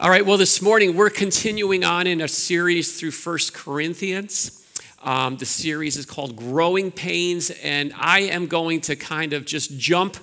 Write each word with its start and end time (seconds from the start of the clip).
All 0.00 0.10
right, 0.10 0.24
well, 0.24 0.36
this 0.36 0.62
morning 0.62 0.94
we're 0.94 1.10
continuing 1.10 1.82
on 1.82 2.06
in 2.06 2.20
a 2.20 2.28
series 2.28 3.00
through 3.00 3.10
First 3.10 3.52
Corinthians. 3.52 4.64
Um, 5.02 5.38
the 5.38 5.44
series 5.44 5.96
is 5.96 6.06
called 6.06 6.36
Growing 6.36 6.92
Pains, 6.92 7.50
and 7.64 7.92
I 7.98 8.20
am 8.20 8.46
going 8.46 8.80
to 8.82 8.94
kind 8.94 9.32
of 9.32 9.44
just 9.44 9.76
jump 9.76 10.16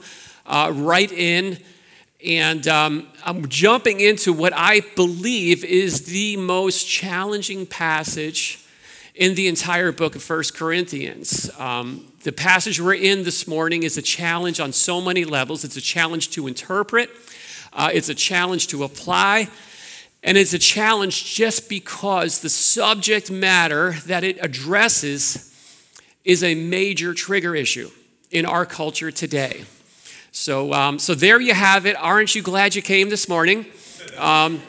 uh, 0.45 0.71
right 0.73 1.11
in. 1.11 1.57
And 2.25 2.65
um, 2.69 3.09
I'm 3.25 3.49
jumping 3.49 3.99
into 3.99 4.31
what 4.31 4.53
I 4.55 4.79
believe 4.95 5.65
is 5.65 6.05
the 6.05 6.37
most 6.37 6.87
challenging 6.87 7.65
passage 7.65 8.65
in 9.13 9.35
the 9.35 9.49
entire 9.49 9.91
book 9.91 10.15
of 10.15 10.23
First 10.23 10.55
Corinthians. 10.55 11.51
Um, 11.59 12.13
the 12.23 12.31
passage 12.31 12.79
we're 12.79 12.93
in 12.93 13.25
this 13.25 13.45
morning 13.45 13.83
is 13.83 13.97
a 13.97 14.01
challenge 14.01 14.61
on 14.61 14.71
so 14.71 15.01
many 15.01 15.25
levels. 15.25 15.65
It's 15.65 15.75
a 15.75 15.81
challenge 15.81 16.29
to 16.31 16.47
interpret, 16.47 17.09
uh, 17.75 17.89
it's 17.93 18.09
a 18.09 18.15
challenge 18.15 18.67
to 18.67 18.83
apply, 18.83 19.49
and 20.23 20.37
it's 20.37 20.53
a 20.53 20.59
challenge 20.59 21.35
just 21.35 21.69
because 21.69 22.39
the 22.39 22.49
subject 22.49 23.29
matter 23.29 23.91
that 24.07 24.23
it 24.23 24.37
addresses 24.41 25.51
is 26.23 26.43
a 26.43 26.55
major 26.55 27.13
trigger 27.13 27.55
issue 27.55 27.91
in 28.31 28.45
our 28.45 28.65
culture 28.65 29.11
today. 29.11 29.65
So, 30.31 30.73
um, 30.73 30.99
so 30.99 31.13
there 31.13 31.39
you 31.39 31.53
have 31.53 31.85
it. 31.85 31.95
Aren't 31.97 32.33
you 32.33 32.41
glad 32.41 32.75
you 32.75 32.81
came 32.81 33.09
this 33.09 33.29
morning? 33.29 33.65
Um, 34.17 34.61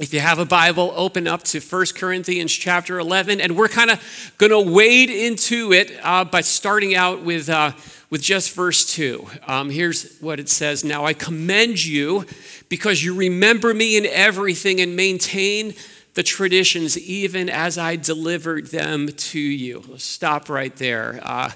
if 0.00 0.12
you 0.12 0.20
have 0.20 0.38
a 0.38 0.44
Bible, 0.44 0.92
open 0.96 1.28
up 1.28 1.42
to 1.44 1.60
1 1.60 1.86
Corinthians 1.96 2.52
chapter 2.52 2.98
11, 2.98 3.40
and 3.40 3.56
we're 3.56 3.68
kind 3.68 3.90
of 3.90 4.34
going 4.38 4.50
to 4.50 4.72
wade 4.72 5.10
into 5.10 5.72
it 5.72 5.92
uh, 6.02 6.24
by 6.24 6.40
starting 6.40 6.94
out 6.94 7.22
with, 7.22 7.48
uh, 7.48 7.72
with 8.12 8.20
just 8.20 8.52
verse 8.52 8.84
2. 8.92 9.26
Um, 9.46 9.70
here's 9.70 10.18
what 10.18 10.38
it 10.38 10.50
says 10.50 10.84
Now 10.84 11.06
I 11.06 11.14
commend 11.14 11.82
you 11.82 12.26
because 12.68 13.02
you 13.02 13.14
remember 13.14 13.72
me 13.72 13.96
in 13.96 14.04
everything 14.04 14.82
and 14.82 14.94
maintain 14.94 15.72
the 16.12 16.22
traditions 16.22 16.98
even 16.98 17.48
as 17.48 17.78
I 17.78 17.96
delivered 17.96 18.66
them 18.66 19.08
to 19.08 19.40
you. 19.40 19.82
Let's 19.88 20.04
stop 20.04 20.50
right 20.50 20.76
there. 20.76 21.20
Uh, 21.22 21.52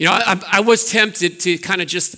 you 0.00 0.06
know, 0.06 0.12
I, 0.12 0.42
I, 0.50 0.60
was 0.60 0.90
tempted 0.90 1.38
to 1.40 1.58
kind 1.58 1.80
of 1.80 1.86
just 1.86 2.16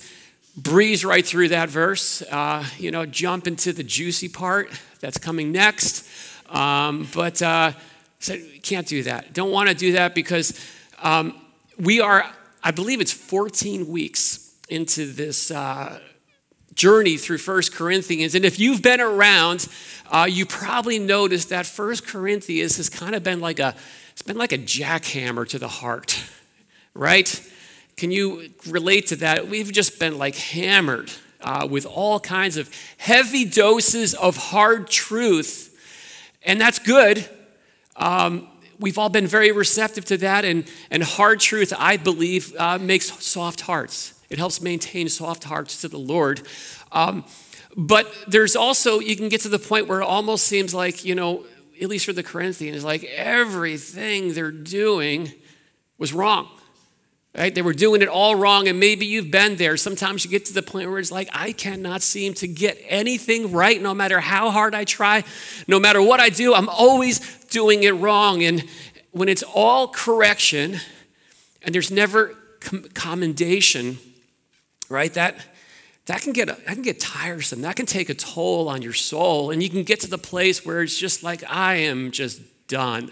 breeze 0.57 1.05
right 1.05 1.23
through 1.23 1.49
that 1.49 1.69
verse, 1.69 2.23
uh, 2.23 2.65
you 2.79 2.89
know, 2.89 3.05
jump 3.05 3.45
into 3.45 3.73
the 3.73 3.83
juicy 3.83 4.27
part 4.27 4.71
that's 5.01 5.19
coming 5.19 5.51
next. 5.51 6.09
Um, 6.49 7.07
but 7.13 7.43
uh, 7.43 7.73
so 8.17 8.37
can't 8.63 8.87
do 8.87 9.03
that. 9.03 9.35
Don't 9.35 9.51
want 9.51 9.69
to 9.69 9.75
do 9.75 9.91
that 9.91 10.15
because 10.15 10.59
um, 11.03 11.39
we 11.77 12.01
are, 12.01 12.25
I 12.65 12.71
believe 12.71 13.01
it's 13.01 13.11
14 13.11 13.89
weeks 13.89 14.55
into 14.69 15.11
this 15.11 15.51
uh, 15.51 15.99
journey 16.73 17.17
through 17.17 17.39
First 17.39 17.75
Corinthians. 17.75 18.35
And 18.35 18.45
if 18.45 18.57
you've 18.57 18.81
been 18.81 19.01
around, 19.01 19.67
uh, 20.09 20.27
you 20.29 20.45
probably 20.45 20.97
noticed 20.97 21.49
that 21.49 21.65
First 21.65 22.07
Corinthians 22.07 22.77
has 22.77 22.89
kind 22.89 23.15
of 23.15 23.23
been 23.23 23.41
like 23.41 23.59
a, 23.59 23.75
it's 24.13 24.21
been 24.21 24.37
like 24.37 24.53
a 24.53 24.57
jackhammer 24.57 25.45
to 25.49 25.59
the 25.59 25.67
heart, 25.67 26.23
right? 26.93 27.41
Can 27.97 28.11
you 28.11 28.49
relate 28.69 29.07
to 29.07 29.17
that? 29.17 29.49
We've 29.49 29.71
just 29.71 29.99
been 29.99 30.17
like 30.17 30.37
hammered 30.37 31.11
uh, 31.41 31.67
with 31.69 31.85
all 31.85 32.17
kinds 32.21 32.55
of 32.55 32.69
heavy 32.97 33.43
doses 33.43 34.13
of 34.13 34.37
hard 34.37 34.87
truth, 34.87 35.69
and 36.43 36.61
that's 36.61 36.79
good. 36.79 37.29
Um, 37.97 38.47
we've 38.83 38.97
all 38.97 39.07
been 39.07 39.25
very 39.25 39.53
receptive 39.53 40.03
to 40.03 40.17
that, 40.17 40.43
and, 40.43 40.65
and 40.91 41.01
hard 41.01 41.39
truth, 41.39 41.71
I 41.77 41.95
believe, 41.95 42.53
uh, 42.59 42.77
makes 42.77 43.05
soft 43.23 43.61
hearts. 43.61 44.13
It 44.29 44.37
helps 44.37 44.61
maintain 44.61 45.07
soft 45.07 45.45
hearts 45.45 45.79
to 45.81 45.87
the 45.87 45.97
Lord. 45.97 46.45
Um, 46.91 47.23
but 47.77 48.13
there's 48.27 48.57
also, 48.57 48.99
you 48.99 49.15
can 49.15 49.29
get 49.29 49.39
to 49.41 49.49
the 49.49 49.57
point 49.57 49.87
where 49.87 50.01
it 50.01 50.05
almost 50.05 50.45
seems 50.47 50.73
like, 50.73 51.05
you 51.05 51.15
know, 51.15 51.45
at 51.81 51.87
least 51.87 52.05
for 52.05 52.11
the 52.11 52.23
Corinthians, 52.23 52.83
like 52.83 53.05
everything 53.05 54.33
they're 54.33 54.51
doing 54.51 55.31
was 55.97 56.11
wrong. 56.11 56.49
Right? 57.35 57.53
They 57.53 57.63
were 57.63 57.73
doing 57.73 58.03
it 58.03 58.07
all 58.07 58.35
wrong, 58.35 58.67
and 58.67 58.79
maybe 58.79 59.07
you've 59.07 59.31
been 59.31 59.55
there. 59.55 59.75
Sometimes 59.75 60.23
you 60.23 60.29
get 60.29 60.45
to 60.45 60.53
the 60.53 60.61
point 60.61 60.89
where 60.89 60.99
it's 60.99 61.11
like, 61.11 61.29
I 61.33 61.51
cannot 61.51 62.03
seem 62.03 62.35
to 62.35 62.47
get 62.47 62.77
anything 62.87 63.51
right, 63.51 63.81
no 63.81 63.95
matter 63.95 64.19
how 64.19 64.51
hard 64.51 64.75
I 64.75 64.83
try, 64.83 65.23
no 65.67 65.79
matter 65.79 65.99
what 65.99 66.19
I 66.19 66.29
do, 66.29 66.53
I'm 66.53 66.69
always 66.69 67.43
doing 67.45 67.83
it 67.83 67.91
wrong. 67.91 68.43
And 68.43 68.63
when 69.11 69.29
it's 69.29 69.41
all 69.43 69.87
correction 69.87 70.79
and 71.63 71.73
there's 71.73 71.89
never 71.89 72.35
commendation, 72.93 73.97
right? 74.87 75.13
That, 75.13 75.43
that, 76.05 76.21
can 76.21 76.33
get, 76.33 76.47
that 76.47 76.65
can 76.65 76.83
get 76.83 76.99
tiresome. 76.99 77.61
That 77.61 77.75
can 77.75 77.87
take 77.87 78.09
a 78.09 78.13
toll 78.13 78.69
on 78.69 78.83
your 78.83 78.93
soul. 78.93 79.49
And 79.49 79.63
you 79.63 79.69
can 79.69 79.83
get 79.83 80.01
to 80.01 80.07
the 80.07 80.19
place 80.19 80.65
where 80.65 80.83
it's 80.83 80.97
just 80.97 81.23
like, 81.23 81.43
I 81.49 81.75
am 81.75 82.11
just 82.11 82.41
done. 82.67 83.11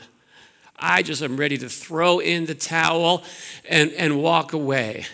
I 0.81 1.03
just 1.03 1.21
am 1.21 1.37
ready 1.37 1.57
to 1.59 1.69
throw 1.69 2.19
in 2.19 2.45
the 2.45 2.55
towel 2.55 3.23
and, 3.69 3.91
and 3.93 4.21
walk 4.21 4.53
away. 4.53 5.05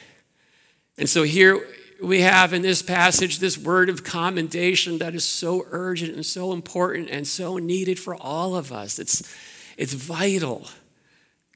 And 0.97 1.09
so 1.09 1.23
here 1.23 1.67
we 2.01 2.21
have 2.21 2.53
in 2.53 2.61
this 2.61 2.81
passage 2.81 3.39
this 3.39 3.57
word 3.57 3.89
of 3.89 4.03
commendation 4.03 4.99
that 4.99 5.13
is 5.13 5.25
so 5.25 5.65
urgent 5.71 6.13
and 6.13 6.25
so 6.25 6.53
important 6.53 7.09
and 7.09 7.27
so 7.27 7.57
needed 7.57 7.99
for 7.99 8.15
all 8.15 8.55
of 8.55 8.71
us. 8.71 8.99
It's, 8.99 9.35
it's 9.77 9.93
vital 9.93 10.67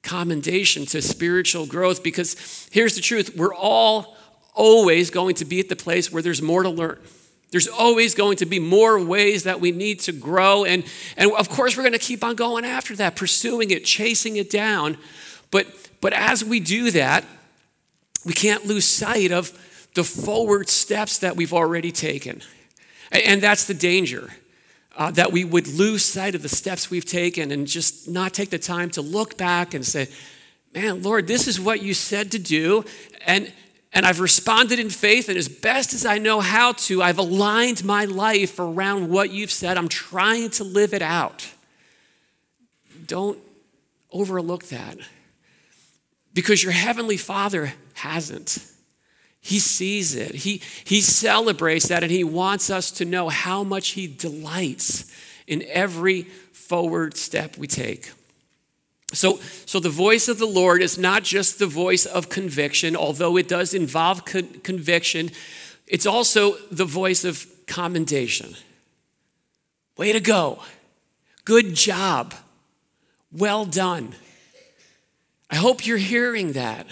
commendation 0.04 0.86
to 0.88 1.02
spiritual 1.02 1.66
growth 1.66 2.04
because 2.04 2.68
here's 2.72 2.96
the 2.96 3.02
truth 3.02 3.36
we're 3.36 3.54
all 3.54 4.18
always 4.54 5.10
going 5.10 5.36
to 5.36 5.46
be 5.46 5.60
at 5.60 5.70
the 5.70 5.76
place 5.76 6.12
where 6.12 6.22
there's 6.22 6.42
more 6.42 6.64
to 6.64 6.70
learn. 6.70 7.00
There's 7.52 7.68
always 7.68 8.16
going 8.16 8.38
to 8.38 8.46
be 8.46 8.60
more 8.60 9.04
ways 9.04 9.44
that 9.44 9.60
we 9.60 9.72
need 9.72 10.00
to 10.02 10.14
grow. 10.14 10.64
And, 10.64 10.86
and 11.18 11.32
of 11.34 11.50
course, 11.50 11.76
we're 11.76 11.84
going 11.84 11.94
to 11.94 12.00
keep 12.00 12.24
on 12.24 12.36
going 12.36 12.64
after 12.64 12.96
that, 12.96 13.18
pursuing 13.18 13.72
it, 13.72 13.84
chasing 13.84 14.38
it 14.38 14.50
down. 14.50 14.98
But, 15.52 15.68
but 16.00 16.14
as 16.14 16.46
we 16.46 16.62
do 16.62 16.92
that, 16.92 17.26
we 18.26 18.34
can't 18.34 18.66
lose 18.66 18.86
sight 18.86 19.32
of 19.32 19.52
the 19.96 20.04
forward 20.04 20.70
steps 20.70 21.20
that 21.20 21.36
we've 21.36 21.54
already 21.54 21.92
taken. 21.92 22.42
And, 23.12 23.24
and 23.24 23.42
that's 23.42 23.66
the 23.66 23.74
danger. 23.74 24.32
Uh, 24.98 25.10
that 25.12 25.32
we 25.32 25.46
would 25.46 25.68
lose 25.68 26.04
sight 26.04 26.36
of 26.36 26.42
the 26.42 26.50
steps 26.50 26.90
we've 26.90 27.06
taken 27.06 27.52
and 27.52 27.66
just 27.66 28.10
not 28.10 28.34
take 28.34 28.50
the 28.50 28.60
time 28.60 28.90
to 28.90 29.02
look 29.02 29.38
back 29.38 29.74
and 29.74 29.86
say, 29.86 30.08
Man, 30.74 31.02
Lord, 31.02 31.28
this 31.28 31.48
is 31.50 31.60
what 31.60 31.82
you 31.82 31.94
said 31.94 32.32
to 32.32 32.40
do. 32.40 32.86
And, 33.26 33.52
and 33.94 34.06
I've 34.06 34.22
responded 34.22 34.80
in 34.80 34.90
faith, 34.90 35.28
and 35.28 35.38
as 35.38 35.50
best 35.50 35.94
as 35.94 36.06
I 36.06 36.18
know 36.18 36.40
how 36.40 36.72
to, 36.74 37.04
I've 37.04 37.18
aligned 37.18 37.84
my 37.84 38.06
life 38.06 38.58
around 38.58 39.10
what 39.10 39.32
you've 39.32 39.52
said. 39.52 39.78
I'm 39.78 39.90
trying 39.90 40.50
to 40.52 40.64
live 40.64 40.94
it 40.94 41.02
out. 41.02 41.50
Don't 43.06 43.38
overlook 44.12 44.66
that 44.66 44.98
because 46.34 46.64
your 46.64 46.72
Heavenly 46.72 47.18
Father 47.18 47.74
hasn't. 47.96 48.60
He 49.42 49.60
sees 49.60 50.16
it, 50.16 50.36
he, 50.36 50.62
he 50.86 51.02
celebrates 51.02 51.88
that, 51.88 52.04
and 52.04 52.12
He 52.12 52.24
wants 52.24 52.70
us 52.70 52.92
to 52.92 53.06
know 53.06 53.28
how 53.28 53.64
much 53.64 53.90
He 53.90 54.08
delights 54.08 55.12
in 55.48 55.64
every 55.68 56.24
forward 56.54 57.18
step 57.18 57.58
we 57.58 57.68
take. 57.68 58.12
So, 59.14 59.40
so 59.66 59.80
the 59.80 59.90
voice 59.90 60.28
of 60.28 60.40
the 60.40 60.46
Lord 60.46 60.82
is 60.82 60.98
not 60.98 61.24
just 61.24 61.60
the 61.60 61.68
voice 61.68 62.06
of 62.06 62.30
conviction, 62.30 62.96
although 62.96 63.38
it 63.38 63.48
does 63.48 63.74
involve 63.74 64.26
con- 64.26 64.62
conviction, 64.64 65.32
it's 65.88 66.06
also 66.06 66.56
the 66.72 66.86
voice 66.86 67.26
of 67.26 67.46
commendation. 67.68 68.56
Way 69.98 70.14
to 70.14 70.20
go. 70.20 70.64
Good 71.44 71.76
job. 71.76 72.34
Well 73.32 73.66
done. 73.66 74.16
I 75.50 75.56
hope 75.56 75.86
you're 75.86 75.98
hearing 75.98 76.54
that. 76.54 76.88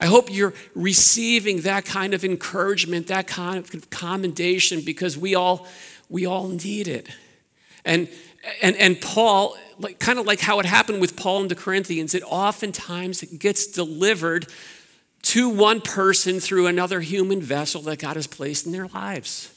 I 0.00 0.06
hope 0.06 0.28
you're 0.30 0.52
receiving 0.74 1.62
that 1.62 1.86
kind 1.86 2.12
of 2.12 2.24
encouragement, 2.24 3.06
that 3.06 3.26
kind 3.26 3.58
of 3.58 3.88
commendation, 3.88 4.82
because 4.82 5.16
we 5.16 5.34
all, 5.34 5.66
we 6.10 6.26
all 6.26 6.48
need 6.48 6.88
it. 6.88 7.08
And, 7.86 8.08
and, 8.60 8.76
and 8.76 9.00
Paul, 9.00 9.56
like, 9.78 9.98
kind 9.98 10.18
of 10.18 10.26
like 10.26 10.40
how 10.40 10.60
it 10.60 10.66
happened 10.66 11.00
with 11.00 11.16
Paul 11.16 11.42
and 11.42 11.50
the 11.50 11.54
Corinthians, 11.54 12.14
it 12.14 12.22
oftentimes 12.26 13.22
gets 13.22 13.66
delivered 13.66 14.46
to 15.22 15.48
one 15.48 15.80
person 15.80 16.38
through 16.40 16.66
another 16.66 17.00
human 17.00 17.40
vessel 17.40 17.80
that 17.82 17.98
God 17.98 18.16
has 18.16 18.26
placed 18.26 18.66
in 18.66 18.72
their 18.72 18.88
lives. 18.88 19.50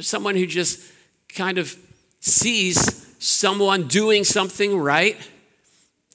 Someone 0.00 0.36
who 0.36 0.46
just 0.46 0.80
kind 1.28 1.58
of 1.58 1.76
sees 2.20 3.06
someone 3.18 3.88
doing 3.88 4.24
something 4.24 4.78
right 4.78 5.16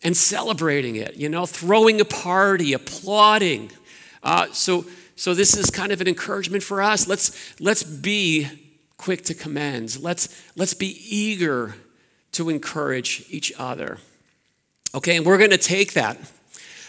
and 0.03 0.15
celebrating 0.15 0.95
it, 0.95 1.15
you 1.15 1.29
know, 1.29 1.45
throwing 1.45 2.01
a 2.01 2.05
party, 2.05 2.73
applauding. 2.73 3.71
Uh, 4.23 4.47
so, 4.51 4.85
so 5.15 5.33
this 5.33 5.55
is 5.55 5.69
kind 5.69 5.91
of 5.91 6.01
an 6.01 6.07
encouragement 6.07 6.63
for 6.63 6.81
us. 6.81 7.07
Let's, 7.07 7.59
let's 7.59 7.83
be 7.83 8.47
quick 8.97 9.23
to 9.25 9.33
commend. 9.33 9.99
Let's, 10.01 10.43
let's 10.55 10.73
be 10.73 10.87
eager 10.87 11.75
to 12.35 12.49
encourage 12.49 13.25
each 13.29 13.51
other. 13.57 13.97
Okay, 14.93 15.17
and 15.17 15.25
we're 15.25 15.37
going 15.37 15.51
to 15.51 15.57
take 15.57 15.93
that 15.93 16.17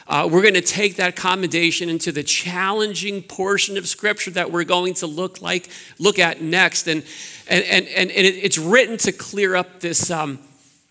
Uh, 0.08 0.28
we're 0.30 0.42
going 0.42 0.54
to 0.54 0.74
take 0.80 0.94
that 0.94 1.16
commendation 1.16 1.88
into 1.88 2.12
the 2.12 2.22
challenging 2.22 3.22
portion 3.22 3.76
of 3.76 3.86
Scripture 3.88 4.32
that 4.32 4.52
we're 4.52 4.64
going 4.64 4.94
to 4.94 5.06
look 5.06 5.42
like 5.42 5.68
look 5.98 6.18
at 6.18 6.40
next, 6.40 6.88
and 6.88 7.02
and 7.48 7.64
and, 7.64 8.10
and 8.12 8.26
it's 8.44 8.56
written 8.56 8.96
to 8.98 9.10
clear 9.10 9.56
up 9.56 9.80
this 9.80 10.10
um, 10.10 10.38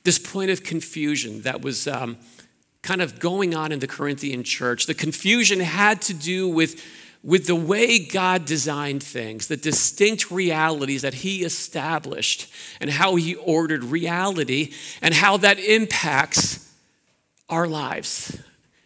this 0.03 0.19
point 0.19 0.51
of 0.51 0.63
confusion 0.63 1.41
that 1.43 1.61
was 1.61 1.87
um, 1.87 2.17
kind 2.81 3.01
of 3.01 3.17
going 3.19 3.55
on 3.55 3.71
in 3.71 3.79
the 3.79 3.87
Corinthian 3.87 4.43
church. 4.43 4.85
The 4.85 4.93
confusion 4.93 5.61
had 5.61 6.01
to 6.01 6.13
do 6.13 6.49
with 6.49 6.83
with 7.25 7.47
the 7.47 7.55
way 7.55 7.97
God 7.97 8.45
designed 8.45 9.01
things, 9.01 9.47
the 9.47 9.57
distinct 9.57 10.29
realities 10.29 11.01
that 11.01 11.15
He 11.15 11.43
established, 11.43 12.53
and 12.79 12.91
how 12.91 13.15
He 13.15 13.33
ordered 13.33 13.83
reality, 13.83 14.71
and 15.01 15.13
how 15.13 15.35
that 15.37 15.59
impacts 15.59 16.71
our 17.49 17.67
lives 17.67 18.39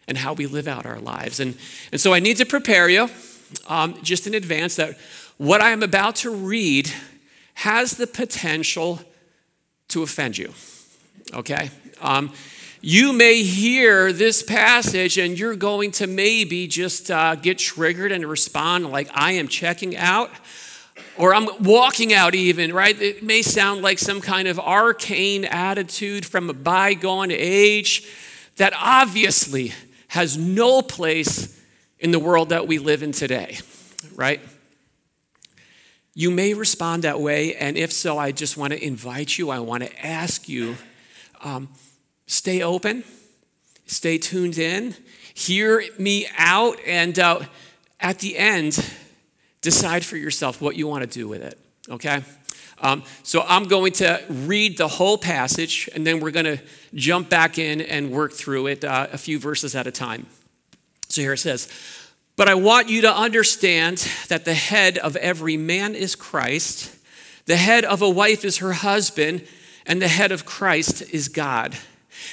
and 0.08 0.18
how 0.18 0.32
we 0.32 0.46
live 0.46 0.66
out 0.66 0.86
our 0.86 0.98
lives. 0.98 1.38
And, 1.38 1.56
and 1.92 2.00
so 2.00 2.12
I 2.12 2.18
need 2.18 2.38
to 2.38 2.46
prepare 2.46 2.88
you 2.88 3.08
um, 3.68 3.96
just 4.02 4.26
in 4.26 4.34
advance 4.34 4.76
that 4.76 4.98
what 5.36 5.60
I 5.60 5.70
am 5.70 5.82
about 5.82 6.16
to 6.16 6.30
read 6.30 6.90
has 7.54 7.92
the 7.92 8.06
potential 8.06 9.00
to 9.88 10.02
offend 10.02 10.38
you, 10.38 10.52
okay? 11.34 11.70
Um, 12.00 12.32
you 12.80 13.12
may 13.12 13.42
hear 13.42 14.12
this 14.12 14.42
passage 14.42 15.18
and 15.18 15.38
you're 15.38 15.56
going 15.56 15.90
to 15.92 16.06
maybe 16.06 16.66
just 16.66 17.10
uh, 17.10 17.34
get 17.34 17.58
triggered 17.58 18.10
and 18.10 18.26
respond 18.26 18.90
like, 18.90 19.10
I 19.12 19.32
am 19.32 19.48
checking 19.48 19.96
out, 19.96 20.30
or 21.18 21.34
I'm 21.34 21.48
walking 21.62 22.14
out, 22.14 22.34
even, 22.34 22.72
right? 22.72 23.00
It 23.00 23.22
may 23.22 23.42
sound 23.42 23.82
like 23.82 23.98
some 23.98 24.22
kind 24.22 24.48
of 24.48 24.58
arcane 24.58 25.44
attitude 25.44 26.24
from 26.24 26.48
a 26.48 26.54
bygone 26.54 27.30
age 27.30 28.08
that 28.56 28.72
obviously 28.74 29.72
has 30.08 30.38
no 30.38 30.80
place 30.80 31.60
in 31.98 32.12
the 32.12 32.18
world 32.18 32.48
that 32.48 32.66
we 32.66 32.78
live 32.78 33.02
in 33.02 33.12
today, 33.12 33.58
right? 34.14 34.40
You 36.14 36.30
may 36.30 36.54
respond 36.54 37.04
that 37.04 37.20
way, 37.20 37.54
and 37.56 37.76
if 37.76 37.92
so, 37.92 38.16
I 38.16 38.32
just 38.32 38.56
want 38.56 38.72
to 38.72 38.82
invite 38.82 39.36
you, 39.36 39.50
I 39.50 39.58
want 39.58 39.82
to 39.82 40.06
ask 40.06 40.48
you. 40.48 40.76
Um, 41.42 41.68
stay 42.30 42.62
open, 42.62 43.02
stay 43.86 44.16
tuned 44.16 44.56
in, 44.56 44.94
hear 45.34 45.82
me 45.98 46.28
out, 46.38 46.78
and 46.86 47.18
uh, 47.18 47.40
at 47.98 48.20
the 48.20 48.38
end, 48.38 48.88
decide 49.62 50.04
for 50.04 50.16
yourself 50.16 50.60
what 50.60 50.76
you 50.76 50.86
want 50.86 51.02
to 51.02 51.08
do 51.08 51.26
with 51.26 51.42
it, 51.42 51.58
okay? 51.90 52.22
Um, 52.80 53.02
so 53.24 53.44
I'm 53.48 53.64
going 53.64 53.92
to 53.94 54.22
read 54.28 54.78
the 54.78 54.86
whole 54.86 55.18
passage, 55.18 55.90
and 55.92 56.06
then 56.06 56.20
we're 56.20 56.30
going 56.30 56.46
to 56.46 56.60
jump 56.94 57.28
back 57.28 57.58
in 57.58 57.80
and 57.80 58.12
work 58.12 58.32
through 58.32 58.68
it 58.68 58.84
uh, 58.84 59.08
a 59.12 59.18
few 59.18 59.40
verses 59.40 59.74
at 59.74 59.88
a 59.88 59.92
time. 59.92 60.26
So 61.08 61.22
here 61.22 61.32
it 61.32 61.38
says, 61.38 61.68
But 62.36 62.48
I 62.48 62.54
want 62.54 62.88
you 62.88 63.02
to 63.02 63.12
understand 63.12 64.08
that 64.28 64.44
the 64.44 64.54
head 64.54 64.98
of 64.98 65.16
every 65.16 65.56
man 65.56 65.96
is 65.96 66.14
Christ, 66.14 66.96
the 67.46 67.56
head 67.56 67.84
of 67.84 68.02
a 68.02 68.08
wife 68.08 68.44
is 68.44 68.58
her 68.58 68.72
husband, 68.72 69.44
and 69.84 70.00
the 70.00 70.06
head 70.06 70.30
of 70.30 70.46
Christ 70.46 71.02
is 71.12 71.28
God. 71.28 71.76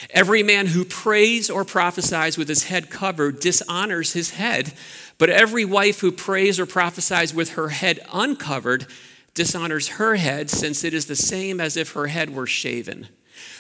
Every 0.10 0.44
man 0.44 0.68
who 0.68 0.86
prays 0.86 1.50
or 1.50 1.66
prophesies 1.66 2.38
with 2.38 2.48
his 2.48 2.64
head 2.64 2.90
covered 2.90 3.40
dishonors 3.40 4.14
his 4.14 4.32
head, 4.32 4.74
but 5.18 5.30
every 5.30 5.66
wife 5.66 6.00
who 6.00 6.12
prays 6.12 6.60
or 6.60 6.66
prophesies 6.66 7.34
with 7.34 7.52
her 7.52 7.70
head 7.70 8.00
uncovered 8.14 8.88
dishonors 9.34 9.90
her 9.90 10.16
head, 10.16 10.50
since 10.50 10.84
it 10.84 10.94
is 10.94 11.06
the 11.06 11.16
same 11.16 11.62
as 11.62 11.78
if 11.78 11.92
her 11.92 12.08
head 12.08 12.32
were 12.32 12.48
shaven. 12.48 13.08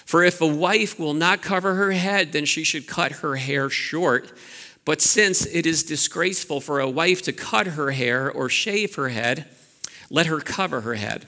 For 0.05 0.23
if 0.23 0.41
a 0.41 0.47
wife 0.47 0.97
will 0.97 1.13
not 1.13 1.41
cover 1.41 1.75
her 1.75 1.91
head, 1.91 2.31
then 2.31 2.45
she 2.45 2.63
should 2.63 2.87
cut 2.87 3.11
her 3.13 3.35
hair 3.35 3.69
short. 3.69 4.31
But 4.85 5.01
since 5.01 5.45
it 5.45 5.65
is 5.65 5.83
disgraceful 5.83 6.61
for 6.61 6.79
a 6.79 6.89
wife 6.89 7.21
to 7.23 7.33
cut 7.33 7.67
her 7.67 7.91
hair 7.91 8.31
or 8.31 8.47
shave 8.49 8.95
her 8.95 9.09
head, 9.09 9.45
let 10.09 10.27
her 10.27 10.39
cover 10.39 10.81
her 10.81 10.95
head. 10.95 11.27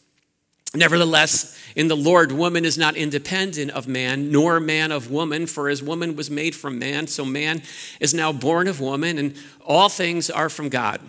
Nevertheless, 0.73 1.57
in 1.75 1.89
the 1.89 1.97
Lord, 1.97 2.31
woman 2.31 2.63
is 2.63 2.77
not 2.77 2.95
independent 2.95 3.71
of 3.71 3.87
man, 3.87 4.31
nor 4.31 4.59
man 4.59 4.91
of 4.91 5.11
woman, 5.11 5.45
for 5.45 5.67
as 5.67 5.83
woman 5.83 6.15
was 6.15 6.29
made 6.29 6.55
from 6.55 6.79
man, 6.79 7.07
so 7.07 7.25
man 7.25 7.61
is 7.99 8.13
now 8.13 8.31
born 8.31 8.67
of 8.67 8.79
woman, 8.79 9.17
and 9.17 9.35
all 9.65 9.89
things 9.89 10.29
are 10.29 10.49
from 10.49 10.69
God. 10.69 11.01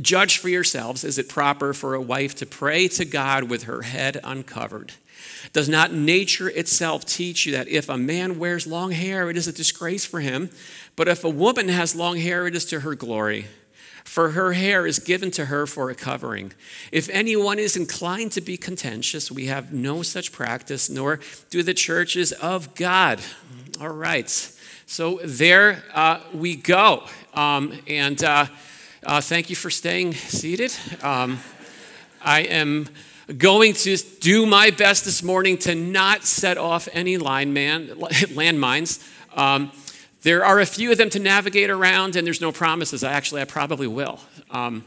Judge 0.00 0.38
for 0.38 0.48
yourselves 0.48 1.04
is 1.04 1.18
it 1.18 1.28
proper 1.28 1.72
for 1.72 1.94
a 1.94 2.00
wife 2.00 2.34
to 2.36 2.46
pray 2.46 2.88
to 2.88 3.04
God 3.04 3.44
with 3.44 3.64
her 3.64 3.82
head 3.82 4.20
uncovered? 4.24 4.92
Does 5.52 5.68
not 5.68 5.92
nature 5.92 6.48
itself 6.48 7.04
teach 7.04 7.46
you 7.46 7.52
that 7.52 7.68
if 7.68 7.88
a 7.88 7.96
man 7.96 8.38
wears 8.38 8.66
long 8.66 8.90
hair, 8.90 9.30
it 9.30 9.36
is 9.36 9.46
a 9.46 9.52
disgrace 9.52 10.04
for 10.04 10.20
him, 10.20 10.50
but 10.96 11.08
if 11.08 11.24
a 11.24 11.30
woman 11.30 11.68
has 11.68 11.94
long 11.94 12.16
hair, 12.18 12.46
it 12.46 12.56
is 12.56 12.64
to 12.66 12.80
her 12.80 12.94
glory? 12.94 13.46
For 14.04 14.30
her 14.30 14.52
hair 14.52 14.86
is 14.86 14.98
given 14.98 15.30
to 15.32 15.46
her 15.46 15.66
for 15.66 15.90
a 15.90 15.94
covering. 15.94 16.52
If 16.92 17.08
anyone 17.08 17.58
is 17.58 17.76
inclined 17.76 18.32
to 18.32 18.40
be 18.40 18.56
contentious, 18.56 19.30
we 19.30 19.46
have 19.46 19.72
no 19.72 20.02
such 20.02 20.30
practice, 20.30 20.88
nor 20.90 21.20
do 21.50 21.62
the 21.62 21.74
churches 21.74 22.32
of 22.32 22.74
God. 22.74 23.20
All 23.80 23.88
right, 23.88 24.28
so 24.86 25.20
there 25.24 25.82
uh, 25.94 26.20
we 26.32 26.54
go. 26.54 27.04
Um, 27.32 27.72
and 27.88 28.22
uh, 28.22 28.46
uh, 29.02 29.20
thank 29.20 29.50
you 29.50 29.56
for 29.56 29.70
staying 29.70 30.14
seated. 30.14 30.72
Um, 31.02 31.40
I 32.22 32.40
am 32.42 32.88
going 33.38 33.72
to 33.72 33.96
do 34.20 34.46
my 34.46 34.70
best 34.70 35.04
this 35.06 35.22
morning 35.22 35.56
to 35.58 35.74
not 35.74 36.24
set 36.24 36.58
off 36.58 36.88
any 36.92 37.16
line 37.16 37.52
man, 37.52 37.88
landmines. 37.88 39.02
Um, 39.36 39.72
there 40.24 40.44
are 40.44 40.58
a 40.58 40.66
few 40.66 40.90
of 40.90 40.96
them 40.96 41.10
to 41.10 41.18
navigate 41.18 41.68
around, 41.68 42.16
and 42.16 42.26
there's 42.26 42.40
no 42.40 42.50
promises. 42.50 43.04
I 43.04 43.12
actually, 43.12 43.42
I 43.42 43.44
probably 43.44 43.86
will. 43.86 44.18
Um, 44.50 44.84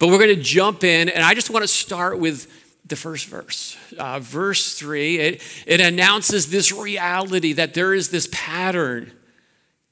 but 0.00 0.08
we're 0.08 0.18
going 0.18 0.36
to 0.36 0.42
jump 0.42 0.82
in, 0.82 1.08
and 1.08 1.24
I 1.24 1.34
just 1.34 1.50
want 1.50 1.62
to 1.62 1.68
start 1.68 2.18
with 2.18 2.52
the 2.84 2.96
first 2.96 3.26
verse. 3.26 3.76
Uh, 3.96 4.18
verse 4.18 4.76
three, 4.76 5.18
it, 5.18 5.42
it 5.66 5.80
announces 5.80 6.50
this 6.50 6.72
reality 6.72 7.52
that 7.52 7.74
there 7.74 7.94
is 7.94 8.10
this 8.10 8.28
pattern 8.32 9.12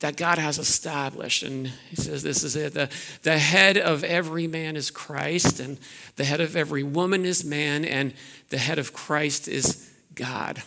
that 0.01 0.17
God 0.17 0.39
has 0.39 0.59
established. 0.59 1.45
And 1.45 1.69
he 1.89 1.95
says, 1.95 2.25
This 2.25 2.43
is 2.43 2.57
it. 2.57 2.75
The, 2.75 2.91
the 3.23 3.39
head 3.39 3.79
of 3.79 4.03
every 4.03 4.49
man 4.49 4.75
is 4.75 4.91
Christ, 4.91 5.61
and 5.61 5.79
the 6.17 6.25
head 6.25 6.41
of 6.41 6.57
every 6.57 6.83
woman 6.83 7.25
is 7.25 7.45
man, 7.45 7.85
and 7.85 8.13
the 8.49 8.59
head 8.59 8.81
of 8.81 8.93
Christ 8.93 9.47
is 9.47 9.89
God. 10.17 10.65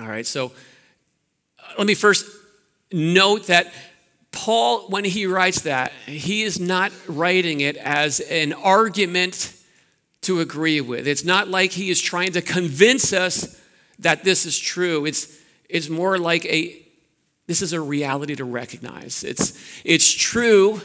All 0.00 0.08
right, 0.08 0.26
so 0.26 0.52
uh, 1.58 1.74
let 1.76 1.86
me 1.86 1.94
first 1.94 2.24
note 2.92 3.46
that 3.48 3.72
Paul, 4.32 4.88
when 4.88 5.04
he 5.04 5.26
writes 5.26 5.62
that, 5.62 5.92
he 6.06 6.42
is 6.42 6.58
not 6.58 6.92
writing 7.06 7.60
it 7.60 7.76
as 7.76 8.20
an 8.20 8.52
argument 8.52 9.52
to 10.22 10.40
agree 10.40 10.80
with. 10.80 11.06
It's 11.06 11.24
not 11.24 11.48
like 11.48 11.72
he 11.72 11.90
is 11.90 12.00
trying 12.00 12.32
to 12.32 12.42
convince 12.42 13.12
us 13.12 13.60
that 14.00 14.24
this 14.24 14.44
is 14.44 14.58
true. 14.58 15.04
It's, 15.06 15.38
it's 15.68 15.88
more 15.88 16.18
like 16.18 16.44
a 16.46 16.84
this 17.46 17.60
is 17.60 17.72
a 17.72 17.80
reality 17.80 18.34
to 18.36 18.44
recognize. 18.44 19.22
It's, 19.22 19.52
it's 19.84 20.10
true 20.10 20.80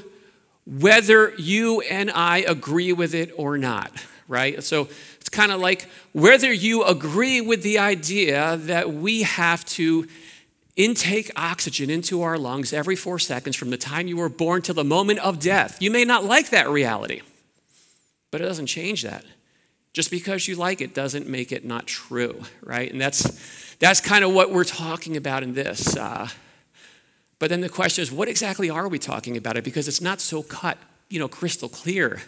whether 0.65 1.33
you 1.37 1.81
and 1.81 2.11
I 2.11 2.39
agree 2.39 2.93
with 2.93 3.15
it 3.15 3.31
or 3.37 3.57
not, 3.57 3.91
right? 4.27 4.61
So 4.63 4.89
it's 5.19 5.29
kind 5.29 5.51
of 5.51 5.61
like 5.61 5.87
whether 6.11 6.51
you 6.51 6.83
agree 6.83 7.41
with 7.41 7.63
the 7.63 7.79
idea 7.79 8.57
that 8.57 8.93
we 8.93 9.23
have 9.23 9.65
to 9.65 10.07
intake 10.79 11.29
oxygen 11.35 11.89
into 11.89 12.21
our 12.21 12.37
lungs 12.37 12.71
every 12.71 12.95
four 12.95 13.19
seconds 13.19 13.57
from 13.57 13.69
the 13.69 13.77
time 13.77 14.07
you 14.07 14.15
were 14.15 14.29
born 14.29 14.61
till 14.61 14.73
the 14.73 14.83
moment 14.83 15.19
of 15.19 15.37
death. 15.37 15.81
You 15.81 15.91
may 15.91 16.05
not 16.05 16.23
like 16.23 16.51
that 16.51 16.69
reality, 16.69 17.21
but 18.31 18.39
it 18.39 18.45
doesn't 18.45 18.67
change 18.67 19.03
that. 19.03 19.25
Just 19.91 20.09
because 20.09 20.47
you 20.47 20.55
like 20.55 20.79
it 20.79 20.95
doesn't 20.95 21.27
make 21.27 21.51
it 21.51 21.65
not 21.65 21.85
true, 21.85 22.43
right? 22.63 22.89
And 22.89 23.01
that's, 23.01 23.75
that's 23.79 23.99
kind 23.99 24.23
of 24.23 24.33
what 24.33 24.51
we're 24.51 24.63
talking 24.63 25.17
about 25.17 25.43
in 25.43 25.53
this. 25.53 25.97
Uh, 25.97 26.29
but 27.39 27.49
then 27.49 27.59
the 27.59 27.67
question 27.67 28.01
is, 28.01 28.09
what 28.09 28.29
exactly 28.29 28.69
are 28.69 28.87
we 28.87 28.99
talking 28.99 29.35
about 29.35 29.57
it? 29.57 29.65
Because 29.65 29.89
it's 29.89 30.01
not 30.01 30.21
so 30.21 30.43
cut, 30.43 30.77
you 31.09 31.19
know, 31.19 31.27
crystal 31.27 31.67
clear. 31.67 32.21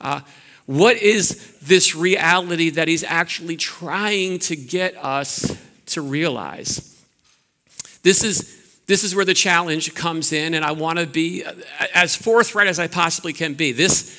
Uh, 0.00 0.22
what 0.66 0.96
is 0.96 1.56
this 1.58 1.94
reality 1.94 2.70
that 2.70 2.88
he's 2.88 3.04
actually 3.04 3.56
trying 3.56 4.40
to 4.40 4.56
get 4.56 4.96
us 4.96 5.56
to 5.86 6.00
realize? 6.00 6.91
This 8.02 8.24
is, 8.24 8.80
this 8.86 9.04
is 9.04 9.14
where 9.14 9.24
the 9.24 9.34
challenge 9.34 9.94
comes 9.94 10.32
in, 10.32 10.54
and 10.54 10.64
I 10.64 10.72
want 10.72 10.98
to 10.98 11.06
be 11.06 11.44
as 11.94 12.16
forthright 12.16 12.66
as 12.66 12.78
I 12.78 12.88
possibly 12.88 13.32
can 13.32 13.54
be. 13.54 13.72
This, 13.72 14.18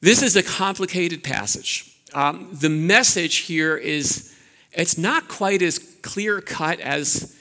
this 0.00 0.22
is 0.22 0.36
a 0.36 0.42
complicated 0.42 1.22
passage. 1.22 1.96
um, 2.14 2.48
the 2.52 2.68
message 2.68 3.36
here 3.38 3.76
is 3.76 4.34
it's 4.72 4.96
not 4.96 5.28
quite 5.28 5.62
as 5.62 5.78
clear 6.02 6.40
cut 6.40 6.80
as 6.80 7.38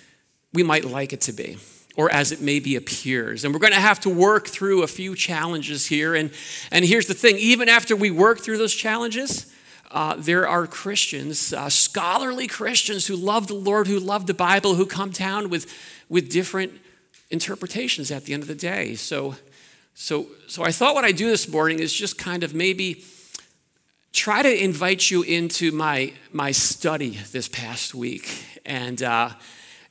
we 0.54 0.64
might 0.64 0.86
like 0.86 1.14
it 1.14 1.22
to 1.22 1.34
be 1.34 1.58
or 1.96 2.12
as 2.12 2.32
it 2.32 2.42
maybe 2.42 2.76
appears. 2.76 3.44
And 3.44 3.54
we're 3.54 3.60
going 3.60 3.74
to 3.74 3.80
have 3.80 4.00
to 4.02 4.10
work 4.10 4.48
through 4.48 4.84
a 4.84 4.88
few 4.88 5.16
challenges 5.16 5.88
here. 5.88 6.16
And, 6.16 6.32
and 6.72 6.86
here's 6.86 7.08
the 7.08 7.14
thing 7.14 7.38
even 7.38 7.70
after 7.70 7.96
we 7.96 8.12
work 8.12 8.40
through 8.40 8.58
those 8.58 8.74
challenges, 8.74 9.54
uh, 9.92 10.16
there 10.18 10.48
are 10.48 10.68
Christians, 10.68 11.54
uh, 11.54 11.70
scholarly 11.70 12.48
Christians 12.48 13.08
who 13.08 13.16
love 13.16 13.48
the 13.48 13.54
Lord, 13.54 13.88
who 13.88 14.00
love 14.00 14.26
the 14.26 14.34
Bible, 14.34 14.76
who 14.76 14.86
come 14.86 15.12
down 15.12 15.50
with, 15.50 15.72
with 16.10 16.32
different 16.32 16.74
interpretations 17.30 18.12
at 18.12 18.26
the 18.26 18.34
end 18.34 18.44
of 18.44 18.48
the 18.48 18.56
day. 18.56 18.96
So, 18.96 19.36
so, 19.94 20.28
so 20.48 20.64
I 20.64 20.72
thought 20.72 20.96
what 20.96 21.04
I'd 21.04 21.18
do 21.18 21.28
this 21.28 21.48
morning 21.48 21.80
is 21.80 21.94
just 21.94 22.18
kind 22.18 22.44
of 22.44 22.54
maybe 22.54 23.04
try 24.14 24.42
to 24.42 24.64
invite 24.64 25.12
you 25.12 25.24
into 25.24 25.72
my, 25.72 26.14
my 26.32 26.52
study 26.52 27.20
this 27.32 27.48
past 27.48 27.94
week. 27.94 28.46
And, 28.66 29.02
uh, 29.04 29.32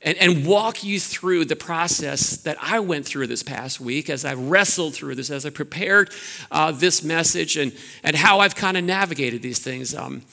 and, 0.03 0.17
and 0.17 0.45
walk 0.45 0.83
you 0.83 0.99
through 0.99 1.45
the 1.45 1.55
process 1.55 2.37
that 2.37 2.57
I 2.61 2.79
went 2.79 3.05
through 3.05 3.27
this 3.27 3.43
past 3.43 3.79
week 3.79 4.09
as 4.09 4.25
I 4.25 4.33
wrestled 4.33 4.95
through 4.95 5.15
this, 5.15 5.29
as 5.29 5.45
I 5.45 5.51
prepared 5.51 6.11
uh, 6.49 6.71
this 6.71 7.03
message, 7.03 7.57
and, 7.57 7.71
and 8.03 8.15
how 8.15 8.39
I've 8.39 8.55
kind 8.55 8.77
of 8.77 8.83
navigated 8.83 9.41
these 9.41 9.59
things. 9.59 9.93
Um, 9.93 10.23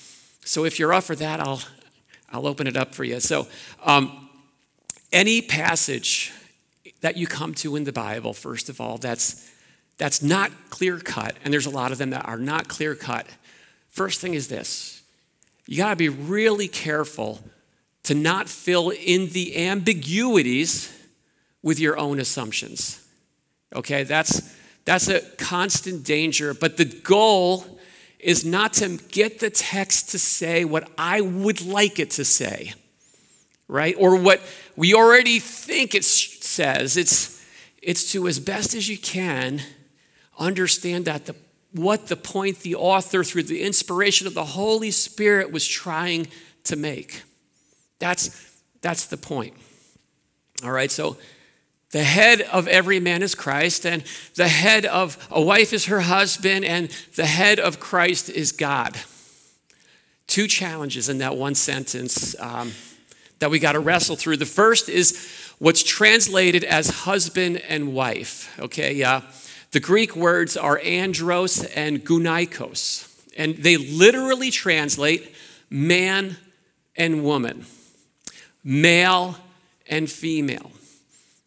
so 0.45 0.65
if 0.65 0.79
you're 0.79 0.93
up 0.93 1.05
for 1.05 1.17
that, 1.17 1.41
I'll, 1.41 1.61
I'll 2.33 2.47
open 2.47 2.67
it 2.67 2.77
up 2.77 2.95
for 2.95 3.05
you. 3.05 3.21
So, 3.21 3.47
um, 3.85 4.29
any 5.13 5.41
passage 5.41 6.33
that 7.01 7.17
you 7.17 7.27
come 7.27 7.55
to 7.55 7.77
in 7.77 7.85
the 7.85 7.93
Bible, 7.93 8.35
first 8.35 8.69
of 8.69 8.81
all, 8.81 8.99
that's, 8.99 9.51
that's 9.97 10.23
not 10.23 10.51
clear 10.71 10.99
cut, 10.99 11.37
and 11.45 11.53
there's 11.53 11.67
a 11.67 11.71
lot 11.71 11.93
of 11.93 11.99
them 11.99 12.11
that 12.11 12.27
are 12.27 12.39
not 12.39 12.69
clear 12.69 12.95
cut. 12.95 13.27
First 13.89 14.21
thing 14.21 14.35
is 14.35 14.49
this 14.49 15.03
you 15.67 15.77
got 15.77 15.91
to 15.91 15.97
be 15.97 16.09
really 16.09 16.69
careful 16.69 17.41
to 18.05 18.15
not 18.15 18.49
fill 18.49 18.91
in 18.91 19.29
the 19.31 19.67
ambiguities 19.67 20.95
with 21.63 21.79
your 21.79 21.99
own 21.99 22.19
assumptions. 22.19 23.07
Okay, 23.75 24.05
that's, 24.05 24.55
that's 24.85 25.09
a 25.09 25.21
constant 25.37 26.05
danger, 26.05 26.55
but 26.55 26.77
the 26.77 26.85
goal 26.85 27.79
is 28.19 28.45
not 28.45 28.73
to 28.75 28.97
get 29.09 29.41
the 29.41 29.51
text 29.51 30.11
to 30.11 30.19
say 30.19 30.65
what 30.65 30.91
I 30.97 31.21
would 31.21 31.65
like 31.65 31.99
it 31.99 32.11
to 32.13 32.25
say, 32.25 32.73
right? 33.69 33.95
Or 33.99 34.17
what 34.17 34.41
we 34.77 34.95
already 34.95 35.39
think 35.39 35.95
it 35.95 36.05
says. 36.05 36.97
It's, 36.97 37.45
it's 37.83 38.11
to, 38.13 38.27
as 38.27 38.41
best 38.41 38.75
as 38.75 38.89
you 38.89 38.99
can, 38.99 39.61
understand 40.39 41.05
that 41.05 41.27
the, 41.27 41.37
what 41.73 42.07
the 42.07 42.17
point 42.17 42.61
the 42.61 42.75
author, 42.75 43.23
through 43.23 43.45
the 43.45 43.63
inspiration 43.63 44.27
of 44.27 44.35
the 44.35 44.45
Holy 44.45 44.91
Spirit, 44.91 45.53
was 45.53 45.67
trying 45.67 46.29
to 46.65 46.77
make. 46.77 47.23
That's, 47.99 48.53
that's 48.81 49.07
the 49.07 49.17
point. 49.17 49.55
All 50.65 50.73
right, 50.73 50.91
so 50.91 51.17
the 51.91 52.03
head 52.05 52.43
of 52.43 52.69
every 52.69 53.01
man 53.01 53.23
is 53.23 53.35
Christ, 53.35 53.87
and 53.87 54.03
the 54.35 54.49
head 54.49 54.85
of 54.85 55.27
a 55.31 55.41
wife 55.41 55.73
is 55.73 55.87
her 55.87 56.01
husband, 56.01 56.65
and 56.65 56.91
the 57.15 57.27
head 57.27 57.59
of 57.59 57.81
Christ 57.81 58.29
is 58.29 58.53
God. 58.53 58.97
Two 60.27 60.47
challenges 60.47 61.09
in 61.09 61.19
that 61.19 61.37
one 61.37 61.55
sentence 61.55 62.39
um, 62.41 62.73
that 63.39 63.51
we 63.51 63.59
got 63.59 63.73
to 63.73 63.81
wrestle 63.81 64.17
through. 64.17 64.37
The 64.37 64.47
first 64.47 64.89
is 64.91 65.55
what's 65.59 65.83
translated 65.83 66.63
as 66.63 66.91
husband 66.91 67.63
and 67.69 67.95
wife. 67.95 68.55
Okay, 68.61 69.03
uh, 69.03 69.23
the 69.71 69.81
Greek 69.81 70.15
words 70.15 70.57
are 70.57 70.81
andros 70.85 71.65
and 71.65 72.05
gunaikos, 72.05 73.09
and 73.37 73.57
they 73.57 73.79
literally 73.79 74.51
translate 74.51 75.35
man 75.71 76.37
and 76.97 77.25
woman 77.25 77.65
male 78.69 79.35
and 79.89 80.11
female. 80.11 80.71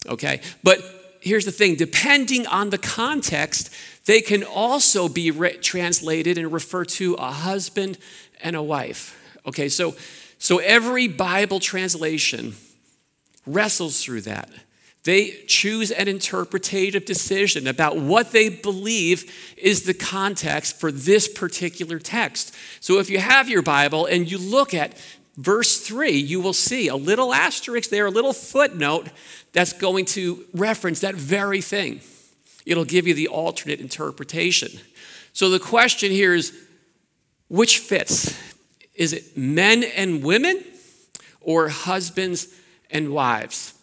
Okay? 0.09 0.41
But 0.63 0.79
here's 1.21 1.45
the 1.45 1.51
thing 1.51 1.75
depending 1.75 2.47
on 2.47 2.71
the 2.71 2.79
context, 2.79 3.71
they 4.05 4.21
can 4.21 4.43
also 4.43 5.07
be 5.07 5.29
re- 5.29 5.57
translated 5.57 6.39
and 6.39 6.51
refer 6.51 6.83
to 6.83 7.13
a 7.13 7.31
husband 7.31 7.99
and 8.41 8.55
a 8.55 8.63
wife. 8.63 9.17
Okay, 9.45 9.69
so, 9.69 9.95
so 10.39 10.57
every 10.57 11.07
Bible 11.07 11.59
translation 11.59 12.55
wrestles 13.45 14.03
through 14.03 14.21
that. 14.21 14.49
They 15.03 15.31
choose 15.47 15.89
an 15.89 16.07
interpretative 16.07 17.05
decision 17.05 17.67
about 17.67 17.97
what 17.97 18.31
they 18.31 18.49
believe 18.49 19.31
is 19.57 19.83
the 19.83 19.95
context 19.95 20.79
for 20.79 20.91
this 20.91 21.27
particular 21.27 21.97
text. 21.97 22.55
So 22.79 22.99
if 22.99 23.09
you 23.09 23.17
have 23.17 23.49
your 23.49 23.63
Bible 23.63 24.05
and 24.05 24.29
you 24.29 24.37
look 24.37 24.75
at 24.75 24.93
verse 25.37 25.79
3, 25.79 26.11
you 26.11 26.41
will 26.41 26.53
see 26.53 26.87
a 26.87 26.95
little 26.95 27.33
asterisk 27.33 27.89
there, 27.89 28.07
a 28.07 28.11
little 28.11 28.33
footnote 28.33 29.09
that's 29.53 29.73
going 29.73 30.05
to 30.05 30.45
reference 30.53 30.99
that 31.01 31.15
very 31.15 31.61
thing. 31.61 32.01
It'll 32.65 32.85
give 32.85 33.07
you 33.07 33.13
the 33.13 33.27
alternate 33.27 33.79
interpretation. 33.79 34.79
So 35.33 35.49
the 35.49 35.59
question 35.59 36.11
here 36.11 36.33
is 36.33 36.57
which 37.47 37.79
fits? 37.79 38.37
Is 38.93 39.13
it 39.13 39.35
men 39.37 39.83
and 39.83 40.23
women 40.23 40.63
or 41.41 41.69
husbands 41.69 42.47
and 42.89 43.11
wives? 43.13 43.73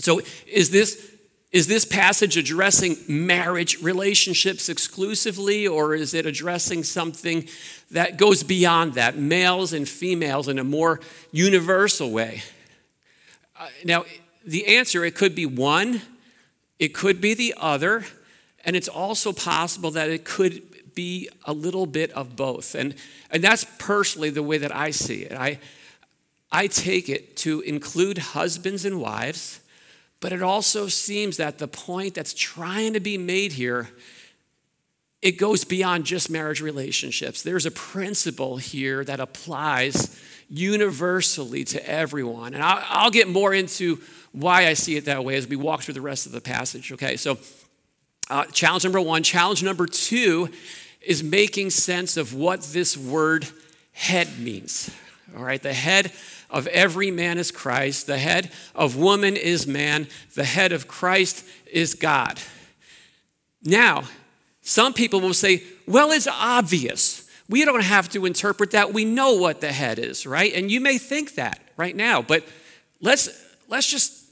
So 0.00 0.20
is 0.46 0.70
this 0.70 1.12
is 1.50 1.66
this 1.66 1.84
passage 1.86 2.36
addressing 2.36 2.96
marriage 3.08 3.80
relationships 3.82 4.68
exclusively, 4.68 5.66
or 5.66 5.94
is 5.94 6.12
it 6.12 6.26
addressing 6.26 6.84
something 6.84 7.48
that 7.90 8.18
goes 8.18 8.42
beyond 8.42 8.94
that, 8.94 9.16
males 9.16 9.72
and 9.72 9.88
females 9.88 10.46
in 10.48 10.58
a 10.58 10.64
more 10.64 11.00
universal 11.32 12.10
way? 12.10 12.42
Uh, 13.58 13.68
now, 13.84 14.04
the 14.44 14.76
answer 14.76 15.04
it 15.04 15.14
could 15.14 15.34
be 15.34 15.46
one, 15.46 16.02
it 16.78 16.88
could 16.88 17.20
be 17.20 17.32
the 17.32 17.54
other, 17.56 18.04
and 18.64 18.76
it's 18.76 18.88
also 18.88 19.32
possible 19.32 19.90
that 19.92 20.10
it 20.10 20.24
could 20.24 20.62
be 20.94 21.30
a 21.46 21.52
little 21.54 21.86
bit 21.86 22.10
of 22.12 22.36
both. 22.36 22.74
And, 22.74 22.94
and 23.30 23.42
that's 23.42 23.64
personally 23.78 24.30
the 24.30 24.42
way 24.42 24.58
that 24.58 24.74
I 24.74 24.90
see 24.90 25.22
it. 25.22 25.32
I, 25.32 25.60
I 26.52 26.66
take 26.66 27.08
it 27.08 27.36
to 27.38 27.60
include 27.62 28.18
husbands 28.18 28.84
and 28.84 29.00
wives 29.00 29.60
but 30.20 30.32
it 30.32 30.42
also 30.42 30.88
seems 30.88 31.36
that 31.36 31.58
the 31.58 31.68
point 31.68 32.14
that's 32.14 32.34
trying 32.34 32.92
to 32.92 33.00
be 33.00 33.18
made 33.18 33.52
here 33.52 33.88
it 35.20 35.32
goes 35.32 35.64
beyond 35.64 36.04
just 36.04 36.30
marriage 36.30 36.60
relationships. 36.60 37.42
There's 37.42 37.66
a 37.66 37.70
principle 37.70 38.58
here 38.58 39.04
that 39.04 39.18
applies 39.18 40.20
universally 40.48 41.64
to 41.64 41.88
everyone. 41.88 42.54
And 42.54 42.62
I'll, 42.62 42.84
I'll, 42.88 43.10
get 43.10 43.28
more 43.28 43.52
into 43.52 44.00
why 44.32 44.66
I 44.66 44.74
see 44.74 44.96
it 44.96 45.06
that 45.06 45.24
way 45.24 45.36
as 45.36 45.46
we 45.46 45.56
walk 45.56 45.82
through 45.82 45.94
the 45.94 46.00
rest 46.00 46.26
of 46.26 46.32
the 46.32 46.40
passage. 46.40 46.92
Okay, 46.92 47.16
so 47.16 47.36
uh, 48.30 48.44
challenge 48.46 48.84
number 48.84 49.00
one. 49.00 49.22
Challenge 49.22 49.62
number 49.62 49.86
two 49.86 50.50
is 51.00 51.22
making 51.22 51.70
sense 51.70 52.16
of 52.16 52.34
what 52.34 52.62
this 52.62 52.96
word 52.96 53.48
head 53.92 54.38
means. 54.38 54.90
All 55.36 55.44
right, 55.44 55.62
the 55.62 55.72
head 55.72 56.12
of 56.50 56.66
every 56.68 57.10
man 57.10 57.38
is 57.38 57.50
Christ, 57.50 58.06
the 58.06 58.18
head 58.18 58.50
of 58.74 58.96
woman 58.96 59.36
is 59.36 59.66
man, 59.66 60.08
the 60.34 60.44
head 60.44 60.72
of 60.72 60.88
Christ 60.88 61.44
is 61.70 61.94
God. 61.94 62.40
Now, 63.62 64.04
some 64.62 64.92
people 64.92 65.20
will 65.20 65.34
say, 65.34 65.62
well, 65.86 66.10
it's 66.10 66.26
obvious. 66.26 67.28
We 67.48 67.64
don't 67.64 67.82
have 67.82 68.08
to 68.10 68.26
interpret 68.26 68.72
that. 68.72 68.92
We 68.92 69.04
know 69.04 69.34
what 69.34 69.60
the 69.60 69.72
head 69.72 69.98
is, 69.98 70.26
right? 70.26 70.52
And 70.52 70.70
you 70.70 70.80
may 70.80 70.98
think 70.98 71.34
that 71.36 71.60
right 71.76 71.96
now, 71.96 72.20
but 72.22 72.44
let's 73.00 73.30
let's 73.68 73.90
just 73.90 74.26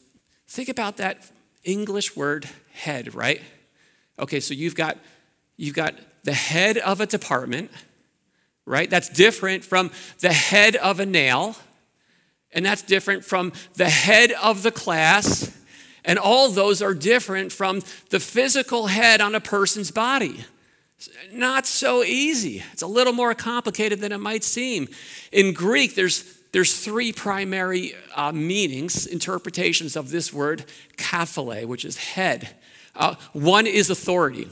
think 0.49 0.68
about 0.68 0.99
that 0.99 1.18
English 1.64 2.16
word 2.16 2.49
head, 2.73 3.14
right? 3.14 3.40
Okay, 4.18 4.40
so 4.40 4.54
you've 4.54 4.75
got 4.75 4.99
you've 5.56 5.75
got 5.75 5.94
the 6.25 6.35
head 6.35 6.76
of 6.78 7.00
a 7.00 7.06
department, 7.06 7.70
right? 8.66 8.90
That's 8.90 9.08
different 9.08 9.64
from 9.64 9.90
the 10.20 10.32
head 10.32 10.76
of 10.76 11.00
a 11.00 11.06
nail. 11.06 11.56
And 12.56 12.64
that's 12.64 12.80
different 12.80 13.22
from 13.22 13.52
the 13.75 13.90
head 13.90 14.32
of 14.32 14.62
the 14.62 14.72
class. 14.72 15.54
And 16.06 16.18
all 16.18 16.48
those 16.48 16.80
are 16.80 16.94
different 16.94 17.52
from 17.52 17.82
the 18.08 18.18
physical 18.18 18.86
head 18.86 19.20
on 19.20 19.34
a 19.34 19.40
person's 19.40 19.90
body. 19.90 20.44
Not 21.30 21.66
so 21.66 22.02
easy. 22.02 22.62
It's 22.72 22.80
a 22.80 22.86
little 22.86 23.12
more 23.12 23.34
complicated 23.34 24.00
than 24.00 24.10
it 24.10 24.18
might 24.18 24.42
seem. 24.42 24.88
In 25.30 25.52
Greek, 25.52 25.94
there's, 25.94 26.38
there's 26.52 26.82
three 26.82 27.12
primary 27.12 27.94
uh, 28.14 28.32
meanings, 28.32 29.04
interpretations 29.04 29.94
of 29.94 30.10
this 30.10 30.32
word, 30.32 30.64
kephale, 30.96 31.66
which 31.66 31.84
is 31.84 31.98
head. 31.98 32.56
Uh, 32.94 33.16
one 33.34 33.66
is 33.66 33.90
authority, 33.90 34.48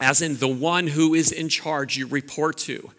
as 0.00 0.20
in 0.20 0.38
the 0.38 0.48
one 0.48 0.88
who 0.88 1.14
is 1.14 1.30
in 1.30 1.48
charge 1.48 1.96
you 1.96 2.08
report 2.08 2.58
to. 2.58 2.90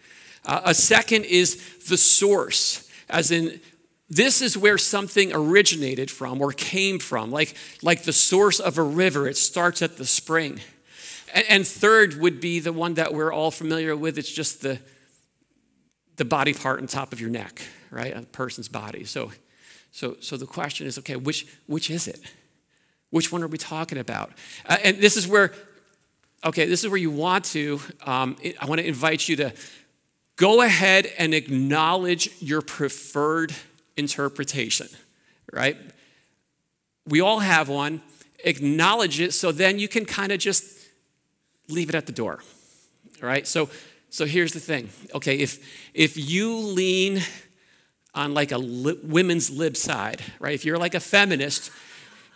Uh, 0.46 0.62
a 0.64 0.74
second 0.74 1.26
is 1.26 1.84
the 1.88 1.98
source, 1.98 2.88
as 3.10 3.30
in 3.30 3.60
this 4.08 4.42
is 4.42 4.56
where 4.56 4.76
something 4.78 5.32
originated 5.32 6.10
from 6.10 6.42
or 6.42 6.52
came 6.52 6.98
from, 6.98 7.30
like, 7.30 7.56
like 7.82 8.02
the 8.02 8.12
source 8.12 8.60
of 8.60 8.76
a 8.76 8.82
river. 8.82 9.26
It 9.26 9.36
starts 9.36 9.80
at 9.80 9.96
the 9.96 10.04
spring. 10.04 10.60
And, 11.34 11.44
and 11.48 11.66
third 11.66 12.20
would 12.20 12.40
be 12.40 12.60
the 12.60 12.72
one 12.72 12.94
that 12.94 13.14
we're 13.14 13.32
all 13.32 13.50
familiar 13.50 13.96
with 13.96 14.18
it's 14.18 14.30
just 14.30 14.60
the, 14.60 14.78
the 16.16 16.24
body 16.24 16.52
part 16.52 16.80
on 16.80 16.86
top 16.86 17.12
of 17.12 17.20
your 17.20 17.30
neck, 17.30 17.62
right? 17.90 18.14
A 18.14 18.22
person's 18.22 18.68
body. 18.68 19.04
So, 19.04 19.32
so, 19.90 20.16
so 20.20 20.36
the 20.36 20.46
question 20.46 20.86
is, 20.86 20.98
okay, 20.98 21.16
which, 21.16 21.46
which 21.66 21.90
is 21.90 22.06
it? 22.06 22.20
Which 23.10 23.32
one 23.32 23.42
are 23.42 23.48
we 23.48 23.58
talking 23.58 23.96
about? 23.96 24.32
Uh, 24.66 24.76
and 24.84 24.98
this 24.98 25.16
is 25.16 25.26
where, 25.26 25.52
okay, 26.44 26.66
this 26.66 26.84
is 26.84 26.90
where 26.90 26.98
you 26.98 27.10
want 27.10 27.44
to, 27.46 27.80
um, 28.04 28.36
I 28.60 28.66
want 28.66 28.80
to 28.80 28.86
invite 28.86 29.28
you 29.28 29.36
to 29.36 29.52
go 30.36 30.62
ahead 30.62 31.06
and 31.16 31.32
acknowledge 31.32 32.28
your 32.40 32.60
preferred 32.60 33.54
interpretation, 33.96 34.88
right? 35.52 35.76
We 37.06 37.20
all 37.20 37.40
have 37.40 37.68
one. 37.68 38.02
Acknowledge 38.44 39.20
it 39.20 39.32
so 39.32 39.52
then 39.52 39.78
you 39.78 39.88
can 39.88 40.04
kind 40.04 40.32
of 40.32 40.38
just 40.38 40.64
leave 41.68 41.88
it 41.88 41.94
at 41.94 42.06
the 42.06 42.12
door, 42.12 42.40
right? 43.20 43.46
So, 43.46 43.70
so 44.10 44.26
here's 44.26 44.52
the 44.52 44.60
thing. 44.60 44.90
Okay, 45.14 45.38
if 45.38 45.90
if 45.94 46.16
you 46.16 46.56
lean 46.56 47.22
on 48.14 48.34
like 48.34 48.52
a 48.52 48.58
li- 48.58 48.98
women's 49.02 49.50
lib 49.50 49.76
side, 49.76 50.22
right? 50.38 50.54
If 50.54 50.64
you're 50.64 50.78
like 50.78 50.94
a 50.94 51.00
feminist, 51.00 51.70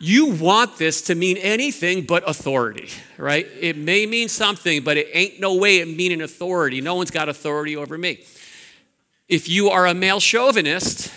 you 0.00 0.27
want 0.27 0.79
this 0.79 1.03
to 1.03 1.15
mean 1.15 1.37
anything 1.38 2.05
but 2.05 2.29
authority, 2.29 2.88
right? 3.17 3.47
It 3.61 3.77
may 3.77 4.07
mean 4.07 4.29
something, 4.29 4.83
but 4.83 4.97
it 4.97 5.09
ain't 5.12 5.41
no 5.41 5.55
way 5.57 5.79
it 5.79 5.88
meaning 5.88 6.23
authority. 6.23 6.81
No 6.81 6.95
one's 6.95 7.11
got 7.11 7.29
authority 7.29 7.77
over 7.77 7.99
me. 7.99 8.21
If 9.29 9.49
you 9.49 9.71
are 9.71 9.87
a 9.87 9.95
male 9.95 10.21
chauvinist, 10.21 11.12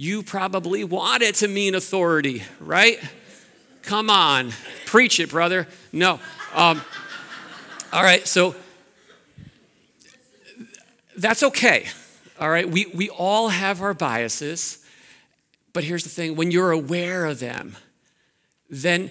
you 0.00 0.22
probably 0.22 0.84
want 0.84 1.24
it 1.24 1.34
to 1.34 1.48
mean 1.48 1.74
authority, 1.74 2.44
right? 2.60 3.00
Come 3.82 4.08
on, 4.08 4.52
preach 4.86 5.18
it, 5.18 5.28
brother. 5.28 5.66
No. 5.90 6.20
Um, 6.54 6.80
all 7.92 8.04
right, 8.04 8.24
so 8.24 8.54
that's 11.16 11.42
okay. 11.42 11.88
All 12.38 12.48
right, 12.48 12.70
we, 12.70 12.86
we 12.94 13.08
all 13.08 13.48
have 13.48 13.82
our 13.82 13.92
biases. 13.92 14.86
But 15.72 15.82
here's 15.82 16.04
the 16.04 16.10
thing 16.10 16.36
when 16.36 16.52
you're 16.52 16.70
aware 16.70 17.26
of 17.26 17.40
them, 17.40 17.76
then 18.70 19.10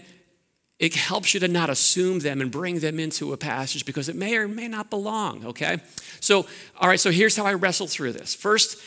it 0.79 0.95
helps 0.95 1.33
you 1.33 1.41
to 1.41 1.49
not 1.49 1.69
assume 1.69 2.19
them 2.19 2.39
and 2.39 2.49
bring 2.49 2.79
them 2.79 2.97
into 2.97 3.33
a 3.33 3.37
passage 3.37 3.85
because 3.85 4.07
it 4.07 4.15
may 4.15 4.37
or 4.37 4.47
may 4.47 4.69
not 4.69 4.89
belong, 4.89 5.47
okay? 5.47 5.79
So, 6.21 6.45
all 6.79 6.87
right, 6.87 6.99
so 6.99 7.11
here's 7.11 7.35
how 7.35 7.45
I 7.45 7.55
wrestle 7.55 7.87
through 7.87 8.13
this. 8.13 8.33
First 8.33 8.81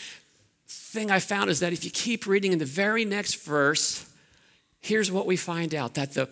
thing 0.91 1.11
I 1.11 1.21
found 1.21 1.51
is 1.51 1.61
that 1.61 1.73
if 1.73 1.85
you 1.85 1.91
keep 1.91 2.27
reading 2.27 2.53
in 2.53 2.59
the 2.59 2.65
very 2.65 3.05
next 3.05 3.45
verse, 3.45 4.11
here's 4.81 5.11
what 5.11 5.25
we 5.25 5.37
find 5.37 5.73
out 5.75 5.95
that 5.95 6.15
the, 6.15 6.29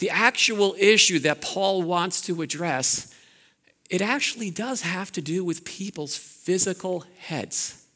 the 0.00 0.10
actual 0.10 0.74
issue 0.78 1.20
that 1.20 1.40
Paul 1.40 1.82
wants 1.82 2.20
to 2.22 2.42
address, 2.42 3.14
it 3.88 4.02
actually 4.02 4.50
does 4.50 4.82
have 4.82 5.12
to 5.12 5.20
do 5.20 5.44
with 5.44 5.64
people's 5.64 6.16
physical 6.16 7.04
heads. 7.18 7.86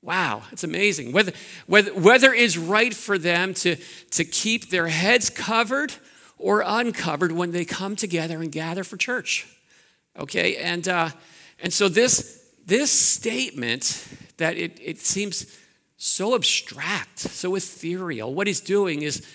Wow, 0.00 0.44
it's 0.52 0.64
amazing. 0.64 1.12
Whether, 1.12 1.32
whether, 1.66 1.90
whether 1.92 2.32
it's 2.32 2.56
right 2.56 2.94
for 2.94 3.18
them 3.18 3.52
to, 3.54 3.76
to 4.12 4.24
keep 4.24 4.70
their 4.70 4.88
heads 4.88 5.28
covered 5.28 5.92
or 6.38 6.62
uncovered 6.64 7.32
when 7.32 7.50
they 7.50 7.64
come 7.64 7.94
together 7.94 8.40
and 8.40 8.50
gather 8.50 8.84
for 8.84 8.96
church. 8.96 9.46
Okay, 10.18 10.56
and, 10.56 10.88
uh, 10.88 11.10
and 11.60 11.72
so 11.72 11.88
this, 11.88 12.42
this 12.64 12.90
statement 12.90 14.08
that 14.38 14.56
it, 14.56 14.78
it 14.82 15.00
seems 15.00 15.46
so 15.96 16.34
abstract, 16.34 17.18
so 17.18 17.54
ethereal, 17.54 18.34
what 18.34 18.46
he's 18.46 18.60
doing 18.60 19.02
is, 19.02 19.26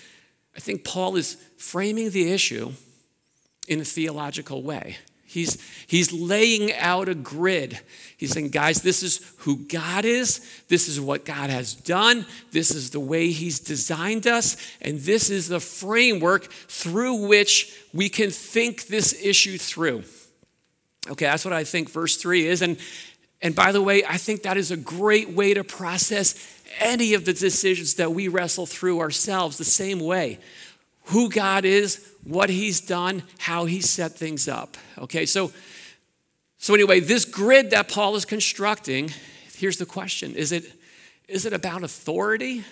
I 0.56 0.60
think 0.60 0.84
Paul 0.84 1.16
is 1.16 1.36
framing 1.56 2.10
the 2.10 2.32
issue 2.32 2.72
in 3.66 3.80
a 3.80 3.84
theological 3.84 4.62
way. 4.62 4.96
He's, 5.32 5.56
he's 5.86 6.12
laying 6.12 6.74
out 6.74 7.08
a 7.08 7.14
grid. 7.14 7.80
He's 8.18 8.32
saying, 8.32 8.50
guys, 8.50 8.82
this 8.82 9.02
is 9.02 9.32
who 9.38 9.56
God 9.56 10.04
is. 10.04 10.46
This 10.68 10.88
is 10.88 11.00
what 11.00 11.24
God 11.24 11.48
has 11.48 11.74
done. 11.74 12.26
This 12.50 12.70
is 12.70 12.90
the 12.90 13.00
way 13.00 13.30
He's 13.30 13.58
designed 13.58 14.26
us. 14.26 14.58
And 14.82 15.00
this 15.00 15.30
is 15.30 15.48
the 15.48 15.58
framework 15.58 16.52
through 16.52 17.26
which 17.28 17.74
we 17.94 18.10
can 18.10 18.30
think 18.30 18.88
this 18.88 19.14
issue 19.24 19.56
through. 19.56 20.04
Okay, 21.10 21.24
that's 21.24 21.46
what 21.46 21.54
I 21.54 21.64
think 21.64 21.88
verse 21.88 22.18
3 22.18 22.46
is. 22.46 22.60
And, 22.60 22.76
and 23.42 23.56
by 23.56 23.72
the 23.72 23.82
way, 23.82 24.04
I 24.04 24.18
think 24.18 24.44
that 24.44 24.56
is 24.56 24.70
a 24.70 24.76
great 24.76 25.30
way 25.30 25.52
to 25.52 25.64
process 25.64 26.34
any 26.78 27.14
of 27.14 27.24
the 27.24 27.32
decisions 27.32 27.94
that 27.94 28.12
we 28.12 28.28
wrestle 28.28 28.66
through 28.66 29.00
ourselves 29.00 29.58
the 29.58 29.64
same 29.64 29.98
way 29.98 30.38
who 31.06 31.28
God 31.28 31.64
is, 31.64 32.08
what 32.22 32.48
He's 32.48 32.80
done, 32.80 33.24
how 33.38 33.64
He 33.64 33.80
set 33.80 34.12
things 34.12 34.46
up. 34.46 34.76
Okay, 34.98 35.26
so, 35.26 35.50
so 36.58 36.74
anyway, 36.74 37.00
this 37.00 37.24
grid 37.24 37.70
that 37.70 37.88
Paul 37.88 38.14
is 38.14 38.24
constructing, 38.24 39.10
here's 39.56 39.78
the 39.78 39.86
question 39.86 40.36
is 40.36 40.52
it, 40.52 40.64
is 41.28 41.44
it 41.44 41.52
about 41.52 41.82
authority 41.82 42.64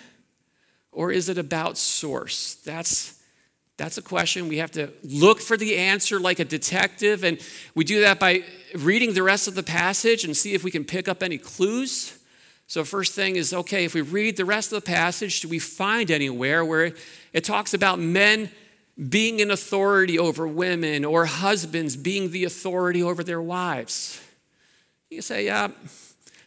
or 0.93 1.11
is 1.11 1.27
it 1.27 1.37
about 1.37 1.77
source? 1.77 2.55
That's, 2.65 3.20
that's 3.81 3.97
a 3.97 4.01
question. 4.03 4.47
We 4.47 4.57
have 4.57 4.69
to 4.73 4.91
look 5.03 5.41
for 5.41 5.57
the 5.57 5.75
answer 5.75 6.19
like 6.19 6.37
a 6.37 6.45
detective, 6.45 7.23
and 7.23 7.39
we 7.73 7.83
do 7.83 8.01
that 8.01 8.19
by 8.19 8.43
reading 8.75 9.15
the 9.15 9.23
rest 9.23 9.47
of 9.47 9.55
the 9.55 9.63
passage 9.63 10.23
and 10.23 10.37
see 10.37 10.53
if 10.53 10.63
we 10.63 10.69
can 10.69 10.85
pick 10.85 11.07
up 11.07 11.23
any 11.23 11.39
clues. 11.39 12.19
So, 12.67 12.83
first 12.83 13.15
thing 13.15 13.37
is 13.37 13.55
okay, 13.55 13.83
if 13.83 13.95
we 13.95 14.01
read 14.01 14.37
the 14.37 14.45
rest 14.45 14.71
of 14.71 14.83
the 14.83 14.87
passage, 14.87 15.41
do 15.41 15.47
we 15.47 15.57
find 15.57 16.11
anywhere 16.11 16.63
where 16.63 16.93
it 17.33 17.43
talks 17.43 17.73
about 17.73 17.97
men 17.97 18.51
being 19.09 19.39
in 19.39 19.49
authority 19.49 20.19
over 20.19 20.47
women 20.47 21.03
or 21.03 21.25
husbands 21.25 21.95
being 21.95 22.29
the 22.29 22.43
authority 22.43 23.01
over 23.01 23.23
their 23.23 23.41
wives? 23.41 24.21
You 25.09 25.23
say, 25.23 25.45
yeah, 25.45 25.69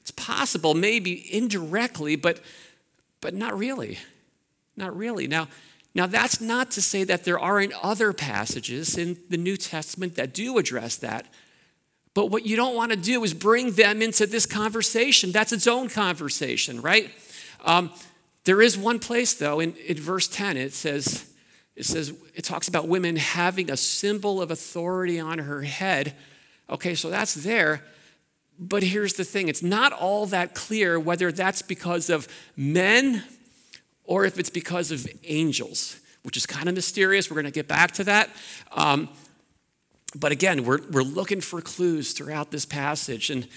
it's 0.03 0.13
possible, 0.13 0.75
maybe 0.75 1.35
indirectly, 1.35 2.15
but, 2.15 2.39
but 3.21 3.35
not 3.35 3.59
really. 3.59 3.99
Not 4.77 4.97
really. 4.97 5.27
Now, 5.27 5.49
now, 5.95 6.07
that's 6.07 6.41
not 6.41 6.73
to 6.73 6.83
say 6.83 7.05
that 7.05 7.25
there 7.25 7.39
aren't 7.39 7.73
other 7.83 8.13
passages 8.13 8.99
in 8.99 9.17
the 9.29 9.37
New 9.37 9.57
Testament 9.57 10.17
that 10.17 10.35
do 10.35 10.59
address 10.59 10.97
that. 10.97 11.27
But 12.15 12.27
what 12.27 12.45
you 12.45 12.57
don't 12.57 12.75
want 12.75 12.91
to 12.91 12.97
do 12.97 13.23
is 13.23 13.33
bring 13.33 13.73
them 13.73 14.03
into 14.03 14.27
this 14.27 14.45
conversation. 14.45 15.31
That's 15.31 15.53
its 15.53 15.69
own 15.69 15.89
conversation, 15.89 16.81
right? 16.81 17.11
Um, 17.65 17.93
there 18.45 18.61
is 18.61 18.77
one 18.77 18.99
place, 18.99 19.35
though, 19.35 19.61
in, 19.61 19.75
in 19.77 19.97
verse 19.97 20.27
10, 20.27 20.57
it 20.57 20.73
says, 20.73 21.33
it 21.77 21.85
says, 21.85 22.13
it 22.35 22.45
talks 22.45 22.67
about 22.67 22.89
women 22.89 23.17
having 23.17 23.71
a 23.71 23.77
symbol 23.77 24.43
of 24.43 24.51
authority 24.51 25.21
on 25.21 25.39
her 25.39 25.63
head. 25.63 26.15
Okay, 26.69 26.95
so 26.97 27.09
that's 27.09 27.35
there. 27.35 27.85
But 28.59 28.83
here's 28.83 29.15
the 29.15 29.25
thing 29.25 29.49
it's 29.49 29.63
not 29.63 29.93
all 29.93 30.27
that 30.27 30.55
clear 30.55 30.99
whether 30.99 31.31
that's 31.31 31.63
because 31.63 32.11
of 32.11 32.29
men 32.57 33.25
or 34.05 34.25
if 34.25 34.39
it's 34.39 34.51
because 34.51 34.91
of 34.91 35.07
angels, 35.25 35.99
which 36.23 36.37
is 36.37 36.47
kind 36.47 36.69
of 36.69 36.75
mysterious. 36.75 37.31
We're 37.31 37.35
going 37.35 37.45
to 37.47 37.51
get 37.51 37.69
back 37.69 37.93
to 37.93 38.05
that. 38.05 38.31
Um, 38.73 39.09
but 40.15 40.33
again, 40.33 40.65
we're, 40.65 40.81
we're 40.91 41.03
looking 41.03 41.41
for 41.41 41.61
clues 41.61 42.13
throughout 42.13 42.51
this 42.51 42.65
passage. 42.65 43.31
And, 43.31 43.49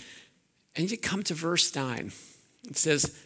and 0.75 0.89
you 0.89 0.97
come 0.97 1.23
to 1.23 1.33
verse 1.33 1.73
9. 1.75 2.11
It 2.67 2.77
says, 2.77 3.17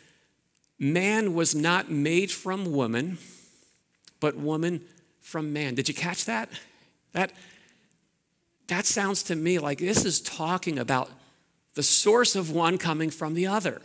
Man 0.77 1.35
was 1.35 1.53
not 1.53 1.91
made 1.91 2.31
from 2.31 2.71
woman, 2.71 3.19
but 4.19 4.35
woman 4.35 4.81
from 5.19 5.53
man. 5.53 5.75
Did 5.75 5.87
you 5.87 5.93
catch 5.93 6.25
that? 6.25 6.49
That, 7.13 7.31
that 8.67 8.85
sounds 8.85 9.21
to 9.23 9.35
me 9.35 9.59
like 9.59 9.77
this 9.77 10.05
is 10.05 10.19
talking 10.21 10.79
about 10.79 11.09
the 11.75 11.83
source 11.83 12.35
of 12.35 12.51
one 12.51 12.77
coming 12.77 13.09
from 13.11 13.35
the 13.35 13.47
other. 13.47 13.81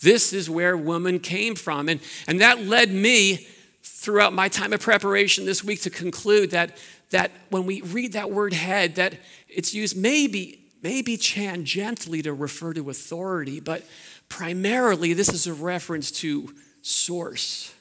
This 0.00 0.32
is 0.32 0.50
where 0.50 0.76
woman 0.76 1.20
came 1.20 1.54
from. 1.54 1.88
And, 1.88 2.00
and 2.26 2.40
that 2.40 2.64
led 2.64 2.90
me 2.90 3.46
throughout 3.82 4.32
my 4.32 4.48
time 4.48 4.72
of 4.72 4.80
preparation 4.80 5.46
this 5.46 5.64
week 5.64 5.82
to 5.82 5.90
conclude 5.90 6.50
that 6.50 6.76
that 7.14 7.30
when 7.48 7.64
we 7.64 7.80
read 7.82 8.12
that 8.14 8.30
word 8.32 8.52
head, 8.52 8.96
that 8.96 9.14
it's 9.48 9.72
used 9.72 9.96
maybe, 9.96 10.58
maybe 10.82 11.16
tangentially 11.16 12.20
to 12.24 12.32
refer 12.32 12.72
to 12.74 12.90
authority, 12.90 13.60
but 13.60 13.84
primarily 14.28 15.12
this 15.12 15.28
is 15.28 15.46
a 15.46 15.54
reference 15.54 16.10
to 16.10 16.52
source, 16.82 17.72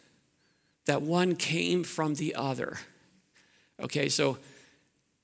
that 0.85 1.01
one 1.01 1.35
came 1.35 1.83
from 1.83 2.13
the 2.13 2.35
other. 2.35 2.77
Okay, 3.81 4.07
so, 4.07 4.37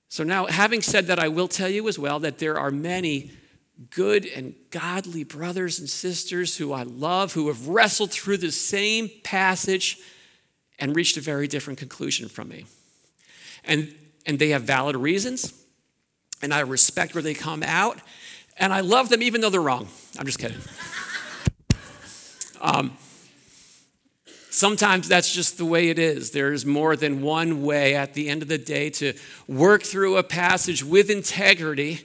so 0.07 0.23
now 0.23 0.47
having 0.47 0.81
said 0.81 1.05
that, 1.05 1.19
I 1.19 1.27
will 1.27 1.47
tell 1.47 1.69
you 1.69 1.87
as 1.87 1.99
well 1.99 2.19
that 2.19 2.39
there 2.39 2.57
are 2.57 2.71
many 2.71 3.31
good 3.89 4.25
and 4.25 4.55
godly 4.71 5.23
brothers 5.23 5.79
and 5.79 5.89
sisters 5.89 6.57
who 6.57 6.73
I 6.73 6.83
love 6.83 7.33
who 7.33 7.47
have 7.47 7.67
wrestled 7.67 8.11
through 8.11 8.37
the 8.37 8.51
same 8.51 9.09
passage 9.23 9.97
and 10.77 10.95
reached 10.95 11.17
a 11.17 11.21
very 11.21 11.47
different 11.47 11.79
conclusion 11.79 12.27
from 12.27 12.49
me. 12.49 12.65
And, 13.65 13.93
and 14.25 14.39
they 14.39 14.49
have 14.49 14.63
valid 14.63 14.95
reasons, 14.95 15.53
and 16.41 16.53
I 16.53 16.61
respect 16.61 17.13
where 17.13 17.21
they 17.21 17.33
come 17.33 17.63
out, 17.63 17.99
and 18.57 18.73
I 18.73 18.81
love 18.81 19.09
them 19.09 19.21
even 19.21 19.41
though 19.41 19.49
they're 19.49 19.61
wrong. 19.61 19.87
I'm 20.17 20.25
just 20.25 20.39
kidding. 20.39 20.57
Um, 22.61 22.97
sometimes 24.49 25.07
that's 25.07 25.33
just 25.33 25.57
the 25.57 25.65
way 25.65 25.89
it 25.89 25.97
is. 25.97 26.31
There's 26.31 26.65
more 26.65 26.95
than 26.95 27.21
one 27.21 27.63
way 27.63 27.95
at 27.95 28.13
the 28.13 28.27
end 28.27 28.41
of 28.41 28.49
the 28.49 28.57
day 28.57 28.89
to 28.91 29.13
work 29.47 29.83
through 29.83 30.17
a 30.17 30.23
passage 30.23 30.83
with 30.83 31.09
integrity 31.09 32.01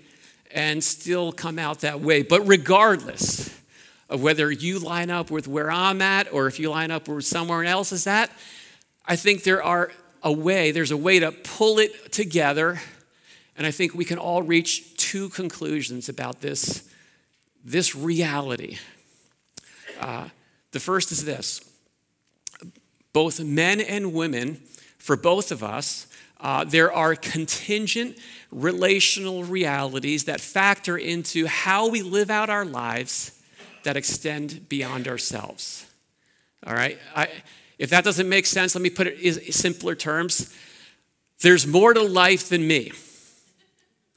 and 0.54 0.82
still 0.82 1.32
come 1.32 1.58
out 1.58 1.80
that 1.80 2.00
way. 2.00 2.22
But 2.22 2.46
regardless 2.46 3.50
of 4.08 4.22
whether 4.22 4.50
you 4.50 4.78
line 4.78 5.10
up 5.10 5.30
with 5.30 5.48
where 5.48 5.70
I'm 5.70 6.00
at 6.00 6.32
or 6.32 6.46
if 6.46 6.60
you 6.60 6.70
line 6.70 6.92
up 6.92 7.08
where 7.08 7.20
someone 7.20 7.66
else 7.66 7.90
is 7.90 8.06
at, 8.06 8.30
I 9.04 9.16
think 9.16 9.42
there 9.42 9.62
are 9.62 9.90
a 10.22 10.32
way, 10.32 10.70
there's 10.70 10.92
a 10.92 10.96
way 10.96 11.18
to 11.18 11.32
pull 11.32 11.78
it 11.80 12.12
together. 12.12 12.80
And 13.56 13.66
I 13.66 13.72
think 13.72 13.94
we 13.94 14.04
can 14.04 14.16
all 14.16 14.42
reach 14.42 14.96
two 14.96 15.28
conclusions 15.28 16.08
about 16.08 16.40
this, 16.40 16.88
this 17.64 17.96
reality. 17.96 18.78
Uh, 20.00 20.28
the 20.70 20.80
first 20.80 21.12
is 21.12 21.24
this 21.24 21.60
both 23.12 23.40
men 23.40 23.80
and 23.80 24.12
women, 24.12 24.60
for 24.98 25.16
both 25.16 25.52
of 25.52 25.62
us, 25.62 26.06
uh, 26.44 26.62
there 26.62 26.92
are 26.92 27.16
contingent 27.16 28.18
relational 28.52 29.44
realities 29.44 30.24
that 30.24 30.42
factor 30.42 30.98
into 30.98 31.46
how 31.46 31.88
we 31.88 32.02
live 32.02 32.28
out 32.28 32.50
our 32.50 32.66
lives 32.66 33.40
that 33.84 33.96
extend 33.96 34.68
beyond 34.68 35.08
ourselves. 35.08 35.86
All 36.66 36.74
right? 36.74 36.98
I, 37.16 37.28
if 37.78 37.88
that 37.90 38.04
doesn't 38.04 38.28
make 38.28 38.44
sense, 38.44 38.74
let 38.74 38.82
me 38.82 38.90
put 38.90 39.06
it 39.06 39.18
in 39.20 39.52
simpler 39.52 39.94
terms. 39.94 40.54
There's 41.40 41.66
more 41.66 41.94
to 41.94 42.02
life 42.02 42.50
than 42.50 42.68
me. 42.68 42.92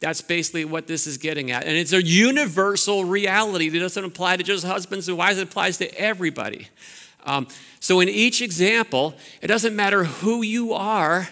That's 0.02 0.22
basically 0.22 0.66
what 0.66 0.86
this 0.86 1.08
is 1.08 1.18
getting 1.18 1.50
at. 1.52 1.64
And 1.64 1.78
it's 1.78 1.94
a 1.94 2.04
universal 2.04 3.06
reality 3.06 3.70
that 3.70 3.80
doesn't 3.80 4.04
apply 4.04 4.36
to 4.36 4.44
just 4.44 4.66
husbands 4.66 5.08
and 5.08 5.18
wives, 5.18 5.40
it 5.40 5.44
applies 5.44 5.78
to 5.78 5.92
everybody. 5.98 6.68
Um, 7.26 7.48
so, 7.80 8.02
in 8.02 8.10
each 8.10 8.42
example, 8.42 9.16
it 9.42 9.48
doesn't 9.48 9.76
matter 9.76 10.04
who 10.04 10.42
you 10.42 10.74
are, 10.74 11.30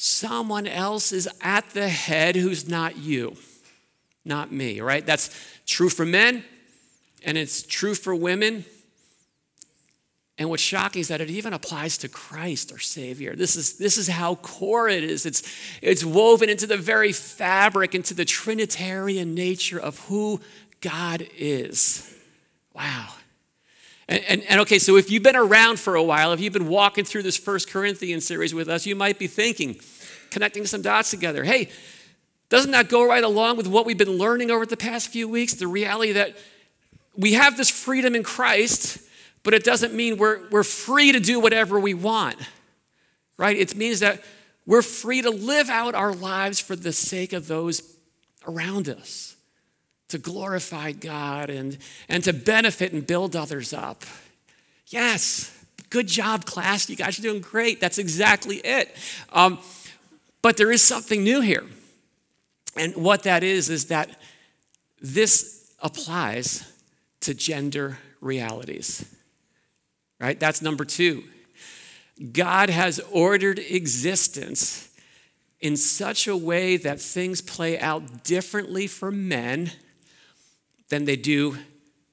someone 0.00 0.68
else 0.68 1.10
is 1.10 1.28
at 1.42 1.68
the 1.70 1.88
head 1.88 2.36
who's 2.36 2.68
not 2.68 2.96
you, 2.96 3.36
not 4.24 4.52
me, 4.52 4.80
right? 4.80 5.04
That's 5.04 5.28
true 5.66 5.88
for 5.88 6.06
men, 6.06 6.44
and 7.24 7.36
it's 7.36 7.62
true 7.62 7.96
for 7.96 8.14
women. 8.14 8.64
And 10.38 10.48
what's 10.50 10.62
shocking 10.62 11.00
is 11.00 11.08
that 11.08 11.20
it 11.20 11.30
even 11.30 11.52
applies 11.52 11.98
to 11.98 12.08
Christ, 12.08 12.70
our 12.70 12.78
Savior. 12.78 13.34
This 13.34 13.56
is, 13.56 13.76
this 13.76 13.98
is 13.98 14.06
how 14.06 14.36
core 14.36 14.88
it 14.88 15.02
is. 15.02 15.26
It's, 15.26 15.42
it's 15.82 16.04
woven 16.04 16.48
into 16.48 16.68
the 16.68 16.76
very 16.76 17.10
fabric, 17.10 17.92
into 17.92 18.14
the 18.14 18.24
Trinitarian 18.24 19.34
nature 19.34 19.80
of 19.80 19.98
who 20.06 20.40
God 20.80 21.26
is. 21.36 22.14
Wow. 22.72 23.08
And, 24.08 24.24
and, 24.24 24.42
and, 24.44 24.60
okay, 24.62 24.78
so 24.78 24.96
if 24.96 25.10
you've 25.10 25.22
been 25.22 25.36
around 25.36 25.78
for 25.78 25.94
a 25.94 26.02
while, 26.02 26.32
if 26.32 26.40
you've 26.40 26.52
been 26.52 26.68
walking 26.68 27.04
through 27.04 27.22
this 27.22 27.36
First 27.36 27.70
Corinthians 27.70 28.26
series 28.26 28.54
with 28.54 28.68
us, 28.68 28.86
you 28.86 28.96
might 28.96 29.18
be 29.18 29.26
thinking, 29.26 29.78
connecting 30.30 30.64
some 30.64 30.80
dots 30.80 31.10
together. 31.10 31.44
Hey, 31.44 31.68
doesn't 32.48 32.70
that 32.70 32.88
go 32.88 33.06
right 33.06 33.22
along 33.22 33.58
with 33.58 33.66
what 33.66 33.84
we've 33.84 33.98
been 33.98 34.16
learning 34.16 34.50
over 34.50 34.64
the 34.64 34.76
past 34.76 35.08
few 35.08 35.28
weeks? 35.28 35.54
The 35.54 35.66
reality 35.66 36.12
that 36.12 36.36
we 37.16 37.34
have 37.34 37.58
this 37.58 37.68
freedom 37.68 38.14
in 38.14 38.22
Christ, 38.22 38.98
but 39.42 39.52
it 39.52 39.64
doesn't 39.64 39.92
mean 39.92 40.16
we're, 40.16 40.48
we're 40.48 40.64
free 40.64 41.12
to 41.12 41.20
do 41.20 41.38
whatever 41.38 41.78
we 41.78 41.92
want, 41.92 42.36
right? 43.36 43.56
It 43.56 43.76
means 43.76 44.00
that 44.00 44.22
we're 44.64 44.82
free 44.82 45.20
to 45.20 45.30
live 45.30 45.68
out 45.68 45.94
our 45.94 46.14
lives 46.14 46.60
for 46.60 46.76
the 46.76 46.92
sake 46.92 47.34
of 47.34 47.46
those 47.46 47.82
around 48.46 48.88
us 48.88 49.27
to 50.08 50.18
glorify 50.18 50.92
God 50.92 51.50
and, 51.50 51.78
and 52.08 52.24
to 52.24 52.32
benefit 52.32 52.92
and 52.92 53.06
build 53.06 53.36
others 53.36 53.72
up. 53.72 54.04
Yes, 54.86 55.54
good 55.90 56.08
job, 56.08 56.46
class. 56.46 56.88
You 56.88 56.96
guys 56.96 57.18
are 57.18 57.22
doing 57.22 57.40
great. 57.40 57.80
That's 57.80 57.98
exactly 57.98 58.56
it. 58.56 58.94
Um, 59.32 59.58
but 60.40 60.56
there 60.56 60.72
is 60.72 60.82
something 60.82 61.22
new 61.22 61.40
here. 61.40 61.64
And 62.76 62.94
what 62.96 63.24
that 63.24 63.42
is, 63.42 63.68
is 63.70 63.86
that 63.86 64.20
this 65.00 65.74
applies 65.80 66.70
to 67.20 67.34
gender 67.34 67.98
realities. 68.20 69.04
Right? 70.20 70.38
That's 70.38 70.62
number 70.62 70.84
two. 70.84 71.24
God 72.32 72.70
has 72.70 73.00
ordered 73.12 73.58
existence 73.58 74.88
in 75.60 75.76
such 75.76 76.26
a 76.26 76.36
way 76.36 76.76
that 76.76 77.00
things 77.00 77.40
play 77.40 77.78
out 77.78 78.24
differently 78.24 78.86
for 78.86 79.10
men 79.10 79.72
than 80.88 81.04
they 81.04 81.16
do 81.16 81.58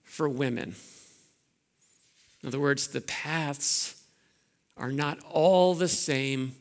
for 0.03 0.27
women. 0.27 0.75
In 2.43 2.47
other 2.47 2.59
words, 2.59 2.87
the 2.87 3.01
paths 3.01 4.01
are 4.77 4.91
not 4.91 5.17
all 5.29 5.73
the 5.73 5.87
same 5.87 6.55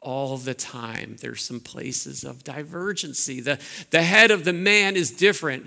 all 0.00 0.36
the 0.36 0.54
time. 0.54 1.16
There's 1.20 1.42
some 1.42 1.60
places 1.60 2.24
of 2.24 2.44
divergency. 2.44 3.40
The, 3.40 3.58
the 3.90 4.02
head 4.02 4.30
of 4.30 4.44
the 4.44 4.52
man 4.52 4.96
is 4.96 5.10
different 5.10 5.66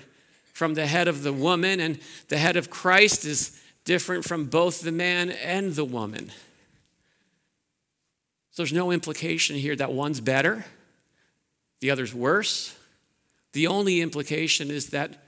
from 0.54 0.76
the 0.76 0.86
head 0.86 1.08
of 1.08 1.24
the 1.24 1.34
woman, 1.34 1.80
and 1.80 2.00
the 2.30 2.38
head 2.38 2.56
of 2.56 2.70
Christ 2.70 3.26
is 3.26 3.60
different 3.86 4.24
from 4.24 4.46
both 4.46 4.82
the 4.82 4.92
man 4.92 5.32
and 5.32 5.74
the 5.74 5.86
woman. 5.86 6.32
So 8.52 8.62
there's 8.62 8.74
no 8.74 8.92
implication 8.92 9.56
here 9.56 9.76
that 9.76 9.92
one's 9.92 10.22
better, 10.22 10.66
the 11.80 11.90
other's 11.92 12.14
worse. 12.14 12.76
The 13.54 13.68
only 13.68 14.00
implication 14.00 14.72
is 14.72 14.92
that 14.92 15.24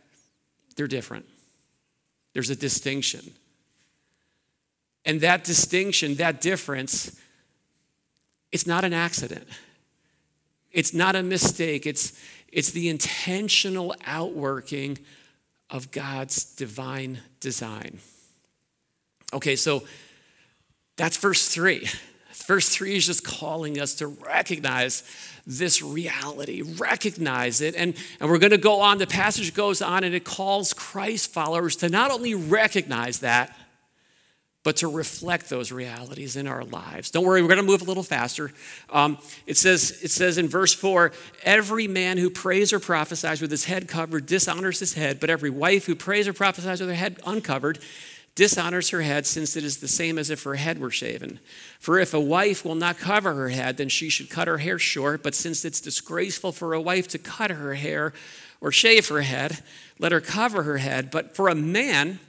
they're 0.76 0.88
different. 0.88 1.26
There's 2.34 2.50
a 2.50 2.56
distinction. 2.56 3.32
And 5.06 5.22
that 5.22 5.44
distinction, 5.44 6.16
that 6.16 6.42
difference, 6.42 7.20
it's 8.52 8.68
not 8.68 8.84
an 8.84 8.94
accident. 8.94 9.48
It's 10.72 10.94
not 10.94 11.16
a 11.16 11.24
mistake. 11.24 11.86
It's, 11.86 12.20
it's 12.52 12.72
the 12.72 12.90
intentional 12.90 13.96
outworking 14.06 14.98
of 15.70 15.92
God's 15.92 16.44
divine 16.44 17.20
design. 17.40 18.00
Okay, 19.34 19.56
so 19.56 19.84
that's 20.98 21.18
verse 21.18 21.48
three. 21.50 21.88
Verse 22.34 22.70
three 22.70 22.96
is 22.96 23.06
just 23.06 23.24
calling 23.24 23.80
us 23.80 23.96
to 23.96 24.08
recognize 24.08 25.04
this 25.48 25.82
reality, 25.82 26.62
recognize 26.62 27.62
it. 27.62 27.76
And, 27.76 27.96
and 28.20 28.30
we're 28.30 28.40
going 28.40 28.52
to 28.52 28.58
go 28.58 28.82
on. 28.82 28.98
The 28.98 29.08
passage 29.08 29.54
goes 29.54 29.82
on 29.82 30.04
and 30.04 30.16
it 30.16 30.24
calls 30.24 30.74
Christ 30.74 31.32
followers 31.32 31.76
to 31.78 31.90
not 31.90 32.12
only 32.12 32.34
recognize 32.34 33.20
that, 33.20 33.56
but 34.66 34.78
to 34.78 34.88
reflect 34.88 35.48
those 35.48 35.72
realities 35.72 36.36
in 36.36 36.48
our 36.48 36.64
lives. 36.64 37.12
Don't 37.12 37.24
worry, 37.24 37.44
we're 37.44 37.48
going 37.48 37.60
to 37.60 37.64
move 37.64 37.84
a 37.84 37.86
little 37.86 38.02
faster. 38.02 38.52
Um, 38.90 39.20
it, 39.46 39.58
says, 39.58 40.00
it 40.02 40.10
says 40.10 40.40
in 40.40 40.48
verse 40.48 40.74
4 40.74 41.12
Every 41.44 41.88
man 41.88 42.18
who 42.18 42.32
prays 42.32 42.74
or 42.74 42.80
prophesies 42.80 43.44
with 43.44 43.52
his 43.52 43.66
head 43.66 43.88
covered 43.88 44.26
dishonors 44.26 44.80
his 44.80 44.96
head, 44.96 45.20
but 45.20 45.30
every 45.30 45.52
wife 45.52 45.86
who 45.86 45.94
prays 45.94 46.28
or 46.28 46.34
prophesies 46.34 46.80
with 46.80 46.90
her 46.90 46.96
head 46.96 47.20
uncovered 47.28 47.78
dishonors 48.36 48.90
her 48.90 49.02
head, 49.02 49.26
since 49.26 49.56
it 49.56 49.64
is 49.64 49.78
the 49.78 49.88
same 49.88 50.18
as 50.18 50.30
if 50.30 50.44
her 50.44 50.56
head 50.56 50.78
were 50.80 50.92
shaven. 50.92 51.40
For 51.80 51.98
if 51.98 52.14
a 52.14 52.20
wife 52.20 52.66
will 52.66 52.76
not 52.76 52.98
cover 52.98 53.34
her 53.34 53.50
head, 53.50 53.78
then 53.78 53.90
she 53.90 54.10
should 54.10 54.30
cut 54.30 54.48
her 54.48 54.58
hair 54.58 54.78
short. 54.78 55.24
But 55.24 55.34
since 55.36 55.64
it's 55.64 55.80
disgraceful 55.80 56.52
for 56.52 56.74
a 56.74 56.82
wife 56.82 57.08
to 57.10 57.18
cut 57.18 57.50
her 57.52 57.76
hair 57.76 58.14
or 58.60 58.72
shave 58.72 59.08
her 59.08 59.22
head, 59.22 59.64
let 59.98 60.12
her 60.12 60.22
cover 60.22 60.64
her 60.64 60.78
head. 60.78 61.10
But 61.12 61.36
for 61.36 61.48
a 61.48 61.56
man, 61.56 62.20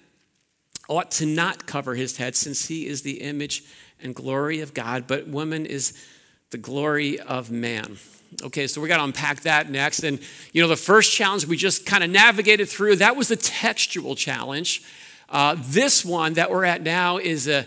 ought 0.88 1.10
to 1.10 1.26
not 1.26 1.66
cover 1.66 1.94
his 1.94 2.16
head, 2.16 2.36
since 2.36 2.68
he 2.68 2.86
is 2.86 3.02
the 3.02 3.20
image 3.22 3.64
and 4.00 4.14
glory 4.14 4.60
of 4.60 4.74
God, 4.74 5.06
but 5.06 5.26
woman 5.26 5.66
is 5.66 5.92
the 6.50 6.58
glory 6.58 7.18
of 7.18 7.50
man. 7.50 7.98
Okay, 8.42 8.66
so 8.66 8.80
we 8.80 8.88
got 8.88 8.98
to 8.98 9.04
unpack 9.04 9.40
that 9.40 9.70
next. 9.70 10.04
And, 10.04 10.20
you 10.52 10.62
know, 10.62 10.68
the 10.68 10.76
first 10.76 11.12
challenge 11.12 11.46
we 11.46 11.56
just 11.56 11.86
kind 11.86 12.04
of 12.04 12.10
navigated 12.10 12.68
through, 12.68 12.96
that 12.96 13.16
was 13.16 13.28
the 13.28 13.36
textual 13.36 14.14
challenge. 14.14 14.82
Uh, 15.28 15.56
this 15.58 16.04
one 16.04 16.34
that 16.34 16.50
we're 16.50 16.64
at 16.64 16.82
now 16.82 17.18
is 17.18 17.48
a 17.48 17.66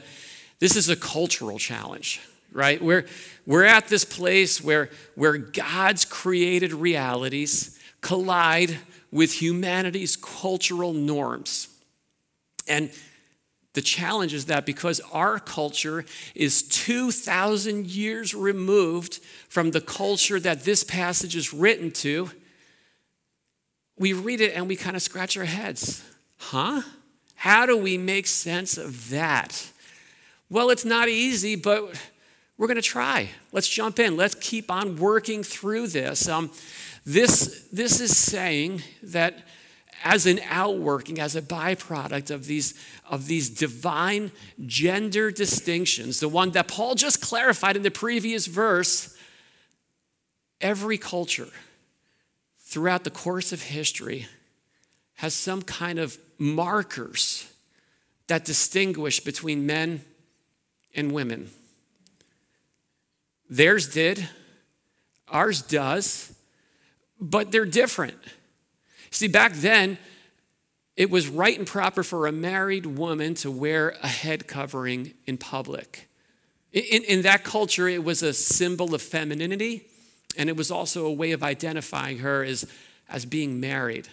this 0.59 0.75
is 0.75 0.89
a 0.89 0.95
cultural 0.95 1.57
challenge, 1.57 2.21
right? 2.51 2.81
We're, 2.81 3.05
we're 3.45 3.63
at 3.63 3.87
this 3.87 4.03
place 4.03 4.61
where, 4.61 4.89
where 5.15 5.37
God's 5.37 6.03
created 6.03 6.73
realities 6.73 7.79
collide 8.01 8.77
with 9.11 9.41
humanity's 9.41 10.15
cultural 10.17 10.93
norms. 10.93 11.69
And 12.67 12.91
the 13.73 13.81
challenge 13.81 14.33
is 14.33 14.45
that 14.45 14.65
because 14.65 14.99
our 15.13 15.39
culture 15.39 16.03
is 16.35 16.63
2,000 16.63 17.87
years 17.87 18.35
removed 18.35 19.19
from 19.47 19.71
the 19.71 19.81
culture 19.81 20.39
that 20.39 20.65
this 20.65 20.83
passage 20.83 21.35
is 21.35 21.53
written 21.53 21.91
to, 21.91 22.29
we 23.97 24.11
read 24.11 24.41
it 24.41 24.53
and 24.55 24.67
we 24.67 24.75
kind 24.75 24.95
of 24.95 25.01
scratch 25.01 25.37
our 25.37 25.45
heads. 25.45 26.03
Huh? 26.37 26.81
How 27.39 27.65
do 27.65 27.77
we 27.77 27.97
make 27.97 28.27
sense 28.27 28.77
of 28.77 29.11
that? 29.11 29.71
Well, 30.49 30.69
it's 30.71 30.83
not 30.83 31.07
easy, 31.07 31.55
but 31.55 31.97
we're 32.57 32.67
going 32.67 32.75
to 32.75 32.81
try. 32.81 33.29
Let's 33.53 33.69
jump 33.69 33.97
in. 33.97 34.17
Let's 34.17 34.35
keep 34.35 34.69
on 34.69 34.97
working 34.97 35.41
through 35.41 35.87
this. 35.87 36.27
Um, 36.27 36.51
this, 37.05 37.65
this 37.71 38.01
is 38.01 38.17
saying 38.17 38.81
that 39.01 39.47
as 40.03 40.25
an 40.25 40.41
outworking, 40.49 41.17
as 41.17 41.37
a 41.37 41.41
byproduct 41.41 42.29
of 42.29 42.45
these, 42.45 42.73
of 43.09 43.27
these 43.27 43.49
divine 43.49 44.33
gender 44.65 45.31
distinctions, 45.31 46.19
the 46.19 46.27
one 46.27 46.51
that 46.51 46.67
Paul 46.67 46.93
just 46.95 47.21
clarified 47.21 47.77
in 47.77 47.83
the 47.83 47.89
previous 47.89 48.47
verse, 48.47 49.17
every 50.59 50.97
culture 50.97 51.47
throughout 52.57 53.05
the 53.05 53.09
course 53.09 53.53
of 53.53 53.61
history 53.61 54.27
has 55.19 55.33
some 55.33 55.61
kind 55.61 55.99
of 55.99 56.17
markers 56.37 57.51
that 58.27 58.45
distinguish 58.45 59.19
between 59.19 59.65
men 59.65 59.99
and 60.95 61.11
women. 61.11 61.49
Theirs 63.49 63.91
did, 63.91 64.29
ours 65.27 65.61
does, 65.61 66.33
but 67.19 67.51
they're 67.51 67.65
different. 67.65 68.15
See, 69.11 69.27
back 69.27 69.51
then, 69.55 69.97
it 70.95 71.09
was 71.09 71.27
right 71.27 71.57
and 71.57 71.67
proper 71.67 72.01
for 72.01 72.25
a 72.25 72.31
married 72.31 72.85
woman 72.85 73.33
to 73.35 73.51
wear 73.51 73.97
a 74.01 74.07
head 74.07 74.47
covering 74.47 75.15
in 75.25 75.37
public. 75.37 76.07
In, 76.71 77.03
in, 77.03 77.21
that 77.23 77.43
culture, 77.43 77.89
it 77.89 78.05
was 78.05 78.23
a 78.23 78.31
symbol 78.31 78.95
of 78.95 79.01
femininity, 79.01 79.85
and 80.37 80.47
it 80.47 80.55
was 80.55 80.71
also 80.71 81.05
a 81.05 81.11
way 81.11 81.33
of 81.33 81.43
identifying 81.43 82.19
her 82.19 82.41
as, 82.41 82.65
as 83.09 83.25
being 83.25 83.59
married. 83.59 84.07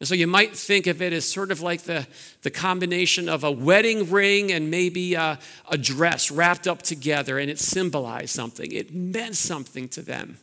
And 0.00 0.08
so 0.08 0.14
you 0.14 0.26
might 0.26 0.56
think 0.56 0.86
of 0.86 1.00
it 1.00 1.12
as 1.12 1.24
sort 1.24 1.50
of 1.50 1.60
like 1.60 1.82
the, 1.82 2.06
the 2.42 2.50
combination 2.50 3.28
of 3.28 3.44
a 3.44 3.50
wedding 3.50 4.10
ring 4.10 4.50
and 4.52 4.70
maybe 4.70 5.14
a, 5.14 5.38
a 5.70 5.78
dress 5.78 6.30
wrapped 6.30 6.66
up 6.66 6.82
together, 6.82 7.38
and 7.38 7.48
it 7.50 7.58
symbolized 7.58 8.30
something. 8.30 8.70
It 8.72 8.92
meant 8.92 9.36
something 9.36 9.88
to 9.90 10.02
them. 10.02 10.38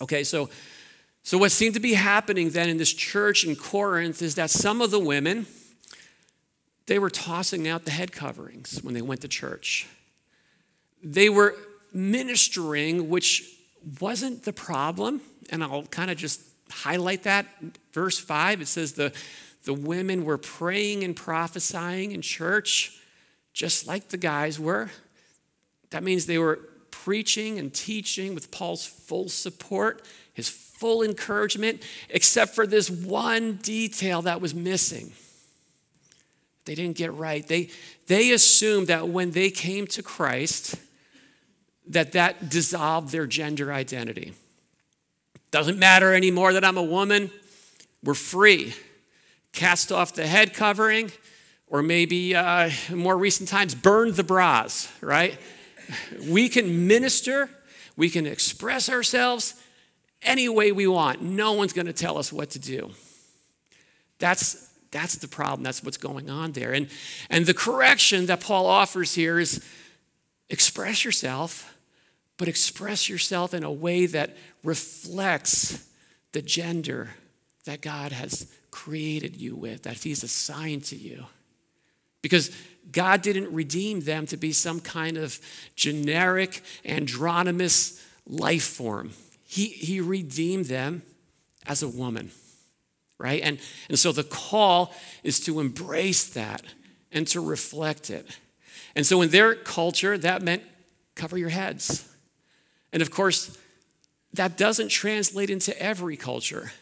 Okay, 0.00 0.24
so, 0.24 0.48
so 1.22 1.38
what 1.38 1.52
seemed 1.52 1.74
to 1.74 1.80
be 1.80 1.94
happening 1.94 2.50
then 2.50 2.68
in 2.68 2.76
this 2.76 2.92
church 2.92 3.44
in 3.44 3.56
Corinth 3.56 4.22
is 4.22 4.34
that 4.36 4.50
some 4.50 4.80
of 4.80 4.90
the 4.90 5.00
women, 5.00 5.46
they 6.86 6.98
were 6.98 7.10
tossing 7.10 7.68
out 7.68 7.84
the 7.84 7.90
head 7.90 8.10
coverings 8.10 8.80
when 8.82 8.94
they 8.94 9.02
went 9.02 9.20
to 9.20 9.28
church. 9.28 9.86
They 11.02 11.28
were 11.28 11.54
ministering, 11.92 13.10
which 13.10 13.44
wasn't 14.00 14.44
the 14.44 14.52
problem, 14.52 15.20
and 15.50 15.62
I'll 15.62 15.84
kind 15.84 16.10
of 16.10 16.16
just 16.16 16.40
highlight 16.70 17.24
that. 17.24 17.46
Verse 17.92 18.18
5, 18.18 18.60
it 18.60 18.68
says 18.68 18.92
the, 18.92 19.12
the 19.64 19.74
women 19.74 20.24
were 20.24 20.38
praying 20.38 21.04
and 21.04 21.14
prophesying 21.14 22.12
in 22.12 22.22
church, 22.22 22.98
just 23.52 23.86
like 23.86 24.08
the 24.08 24.16
guys 24.16 24.60
were. 24.60 24.90
That 25.90 26.02
means 26.02 26.26
they 26.26 26.38
were 26.38 26.60
preaching 26.90 27.58
and 27.58 27.72
teaching 27.72 28.34
with 28.34 28.50
Paul's 28.50 28.86
full 28.86 29.28
support, 29.28 30.04
his 30.34 30.48
full 30.48 31.02
encouragement, 31.02 31.82
except 32.10 32.54
for 32.54 32.66
this 32.66 32.90
one 32.90 33.56
detail 33.56 34.22
that 34.22 34.40
was 34.40 34.54
missing. 34.54 35.12
They 36.64 36.74
didn't 36.74 36.96
get 36.96 37.14
right. 37.14 37.46
They, 37.46 37.70
they 38.08 38.32
assumed 38.32 38.88
that 38.88 39.08
when 39.08 39.30
they 39.30 39.50
came 39.50 39.86
to 39.88 40.02
Christ, 40.02 40.74
that 41.88 42.12
that 42.12 42.48
dissolved 42.48 43.12
their 43.12 43.26
gender 43.26 43.72
identity. 43.72 44.34
Doesn't 45.56 45.78
matter 45.78 46.12
anymore 46.12 46.52
that 46.52 46.66
I'm 46.66 46.76
a 46.76 46.82
woman. 46.82 47.30
We're 48.04 48.12
free. 48.12 48.74
Cast 49.52 49.90
off 49.90 50.12
the 50.12 50.26
head 50.26 50.52
covering, 50.52 51.10
or 51.66 51.82
maybe 51.82 52.34
uh, 52.36 52.68
more 52.90 53.16
recent 53.16 53.48
times, 53.48 53.74
burn 53.74 54.12
the 54.12 54.22
bras, 54.22 54.92
right? 55.00 55.38
We 56.28 56.50
can 56.50 56.86
minister, 56.86 57.48
we 57.96 58.10
can 58.10 58.26
express 58.26 58.90
ourselves 58.90 59.54
any 60.20 60.46
way 60.46 60.72
we 60.72 60.86
want. 60.86 61.22
No 61.22 61.54
one's 61.54 61.72
going 61.72 61.86
to 61.86 61.94
tell 61.94 62.18
us 62.18 62.30
what 62.30 62.50
to 62.50 62.58
do. 62.58 62.90
That's, 64.18 64.70
that's 64.90 65.16
the 65.16 65.28
problem. 65.28 65.62
That's 65.62 65.82
what's 65.82 65.96
going 65.96 66.28
on 66.28 66.52
there. 66.52 66.74
And, 66.74 66.88
and 67.30 67.46
the 67.46 67.54
correction 67.54 68.26
that 68.26 68.42
Paul 68.42 68.66
offers 68.66 69.14
here 69.14 69.38
is 69.38 69.66
express 70.50 71.02
yourself 71.02 71.75
but 72.36 72.48
express 72.48 73.08
yourself 73.08 73.54
in 73.54 73.62
a 73.62 73.72
way 73.72 74.06
that 74.06 74.36
reflects 74.62 75.86
the 76.32 76.42
gender 76.42 77.10
that 77.64 77.80
God 77.80 78.12
has 78.12 78.52
created 78.70 79.36
you 79.36 79.56
with, 79.56 79.84
that 79.84 79.98
He's 79.98 80.22
assigned 80.22 80.84
to 80.84 80.96
you. 80.96 81.26
Because 82.22 82.50
God 82.92 83.22
didn't 83.22 83.52
redeem 83.52 84.00
them 84.00 84.26
to 84.26 84.36
be 84.36 84.52
some 84.52 84.80
kind 84.80 85.16
of 85.16 85.40
generic, 85.74 86.62
androgynous 86.84 88.04
life 88.26 88.64
form. 88.64 89.12
He, 89.46 89.66
he 89.66 90.00
redeemed 90.00 90.66
them 90.66 91.02
as 91.66 91.82
a 91.82 91.88
woman, 91.88 92.30
right? 93.18 93.40
And, 93.42 93.58
and 93.88 93.98
so 93.98 94.12
the 94.12 94.24
call 94.24 94.94
is 95.22 95.40
to 95.40 95.60
embrace 95.60 96.28
that 96.30 96.62
and 97.12 97.26
to 97.28 97.40
reflect 97.40 98.10
it. 98.10 98.26
And 98.94 99.06
so 99.06 99.22
in 99.22 99.30
their 99.30 99.54
culture, 99.54 100.16
that 100.18 100.42
meant 100.42 100.62
cover 101.14 101.38
your 101.38 101.48
heads. 101.48 102.08
And 102.92 103.02
of 103.02 103.10
course, 103.10 103.58
that 104.34 104.56
doesn't 104.56 104.88
translate 104.88 105.50
into 105.50 105.78
every 105.80 106.16
culture. 106.16 106.72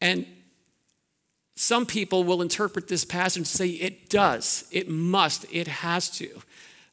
And 0.00 0.26
some 1.56 1.86
people 1.86 2.22
will 2.22 2.40
interpret 2.40 2.88
this 2.88 3.04
passage 3.04 3.38
and 3.38 3.46
say 3.46 3.68
it 3.68 4.08
does, 4.08 4.68
it 4.70 4.88
must, 4.88 5.44
it 5.52 5.66
has 5.66 6.08
to. 6.10 6.40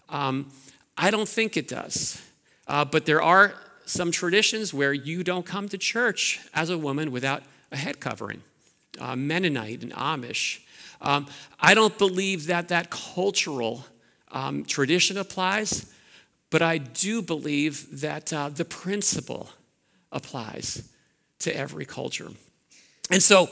Um, 0.09 0.51
I 0.97 1.11
don't 1.11 1.29
think 1.29 1.57
it 1.57 1.67
does. 1.67 2.21
Uh, 2.67 2.83
but 2.83 3.05
there 3.05 3.21
are 3.21 3.53
some 3.85 4.11
traditions 4.11 4.73
where 4.73 4.93
you 4.93 5.23
don't 5.23 5.45
come 5.45 5.69
to 5.69 5.77
church 5.77 6.39
as 6.53 6.69
a 6.69 6.77
woman 6.77 7.11
without 7.11 7.43
a 7.71 7.77
head 7.77 7.99
covering. 7.99 8.41
Uh, 8.99 9.15
Mennonite 9.15 9.83
and 9.83 9.91
Amish. 9.93 10.61
Um, 11.01 11.27
I 11.59 11.73
don't 11.73 11.97
believe 11.97 12.47
that 12.47 12.69
that 12.69 12.89
cultural 12.89 13.85
um, 14.31 14.65
tradition 14.65 15.17
applies. 15.17 15.93
But 16.55 16.61
I 16.61 16.77
do 16.77 17.21
believe 17.21 17.99
that 17.99 18.31
uh, 18.31 18.47
the 18.47 18.63
principle 18.63 19.49
applies 20.09 20.87
to 21.39 21.53
every 21.53 21.83
culture. 21.83 22.29
And 23.11 23.21
so, 23.21 23.49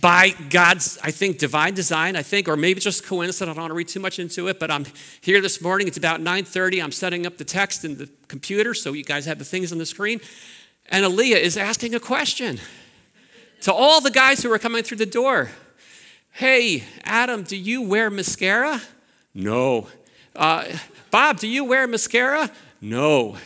by 0.00 0.32
God's, 0.48 0.96
I 1.02 1.10
think, 1.10 1.38
divine 1.38 1.74
design, 1.74 2.14
I 2.14 2.22
think, 2.22 2.46
or 2.46 2.56
maybe 2.56 2.78
just 2.78 3.04
coincidence, 3.04 3.42
I 3.42 3.46
don't 3.46 3.56
want 3.56 3.72
to 3.72 3.74
read 3.74 3.88
too 3.88 3.98
much 3.98 4.20
into 4.20 4.46
it, 4.46 4.60
but 4.60 4.70
I'm 4.70 4.86
here 5.22 5.40
this 5.40 5.60
morning. 5.60 5.88
It's 5.88 5.96
about 5.96 6.20
9:30. 6.20 6.80
I'm 6.84 6.92
setting 6.92 7.26
up 7.26 7.36
the 7.36 7.44
text 7.44 7.84
in 7.84 7.98
the 7.98 8.08
computer, 8.28 8.74
so 8.74 8.92
you 8.92 9.02
guys 9.02 9.26
have 9.26 9.40
the 9.40 9.44
things 9.44 9.72
on 9.72 9.78
the 9.78 9.86
screen. 9.86 10.20
And 10.90 11.04
Aaliyah 11.04 11.40
is 11.40 11.56
asking 11.56 11.96
a 11.96 12.00
question 12.00 12.60
to 13.62 13.72
all 13.72 14.00
the 14.00 14.12
guys 14.12 14.40
who 14.40 14.52
are 14.52 14.60
coming 14.60 14.84
through 14.84 14.98
the 14.98 15.12
door. 15.20 15.50
Hey, 16.30 16.84
Adam, 17.02 17.42
do 17.42 17.56
you 17.56 17.82
wear 17.82 18.08
mascara? 18.08 18.82
No. 19.34 19.88
Uh, 20.36 20.66
Bob, 21.14 21.38
do 21.38 21.46
you 21.46 21.62
wear 21.62 21.86
mascara? 21.86 22.50
No. 22.80 23.36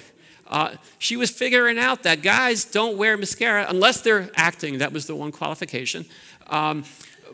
Uh, 0.46 0.76
she 0.98 1.18
was 1.18 1.28
figuring 1.28 1.78
out 1.78 2.02
that 2.04 2.22
guys 2.22 2.64
don't 2.64 2.96
wear 2.96 3.14
mascara 3.18 3.66
unless 3.68 4.00
they're 4.00 4.30
acting. 4.36 4.78
That 4.78 4.90
was 4.90 5.06
the 5.06 5.14
one 5.14 5.32
qualification. 5.32 6.06
Um, 6.46 6.84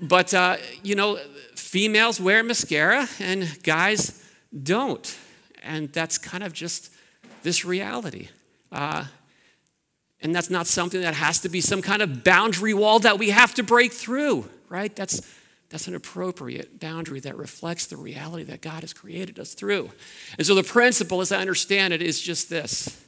but, 0.03 0.35
uh, 0.35 0.57
you 0.83 0.97
know, 0.97 1.21
females 1.55 2.21
wear 2.21 2.43
mascara 2.43 3.07
and 3.21 3.63
guys 3.63 4.25
don't. 4.61 5.17
And 5.63 5.93
that's 5.93 6.19
kind 6.19 6.43
of 6.43 6.53
just 6.53 6.93
this 7.45 7.65
reality. 7.65 8.27
Uh, 8.73 9.05
and 10.21 10.35
that's 10.35 10.51
not 10.51 10.67
something 10.67 11.03
that 11.03 11.15
has 11.15 11.39
to 11.43 11.49
be 11.49 11.61
some 11.61 11.81
kind 11.81 12.03
of 12.03 12.25
boundary 12.25 12.75
wall 12.75 12.99
that 12.99 13.21
we 13.21 13.31
have 13.31 13.55
to 13.55 13.63
break 13.63 13.93
through, 13.93 14.51
right? 14.69 14.97
That's 14.97 15.21
that's 15.75 15.89
an 15.89 15.97
appropriate 15.97 16.79
boundary 16.79 17.19
that 17.19 17.37
reflects 17.37 17.87
the 17.87 17.97
reality 17.97 18.45
that 18.45 18.61
God 18.61 18.83
has 18.83 18.93
created 18.93 19.41
us 19.41 19.55
through. 19.55 19.91
And 20.39 20.47
so 20.47 20.55
the 20.55 20.63
principle, 20.63 21.21
as 21.21 21.33
I 21.33 21.41
understand 21.41 21.93
it, 21.93 22.01
is 22.01 22.21
just 22.21 22.49
this 22.49 23.05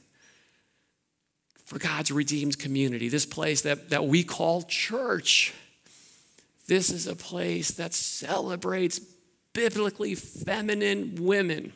for 1.65 1.79
God's 1.79 2.11
redeemed 2.11 2.59
community, 2.59 3.09
this 3.09 3.25
place 3.25 3.63
that, 3.63 3.91
that 3.91 4.07
we 4.07 4.25
call 4.25 4.63
church. 4.63 5.55
This 6.67 6.91
is 6.91 7.07
a 7.07 7.15
place 7.15 7.71
that 7.71 7.95
celebrates 7.95 9.01
biblically 9.53 10.17
feminine 10.17 11.25
women, 11.25 11.73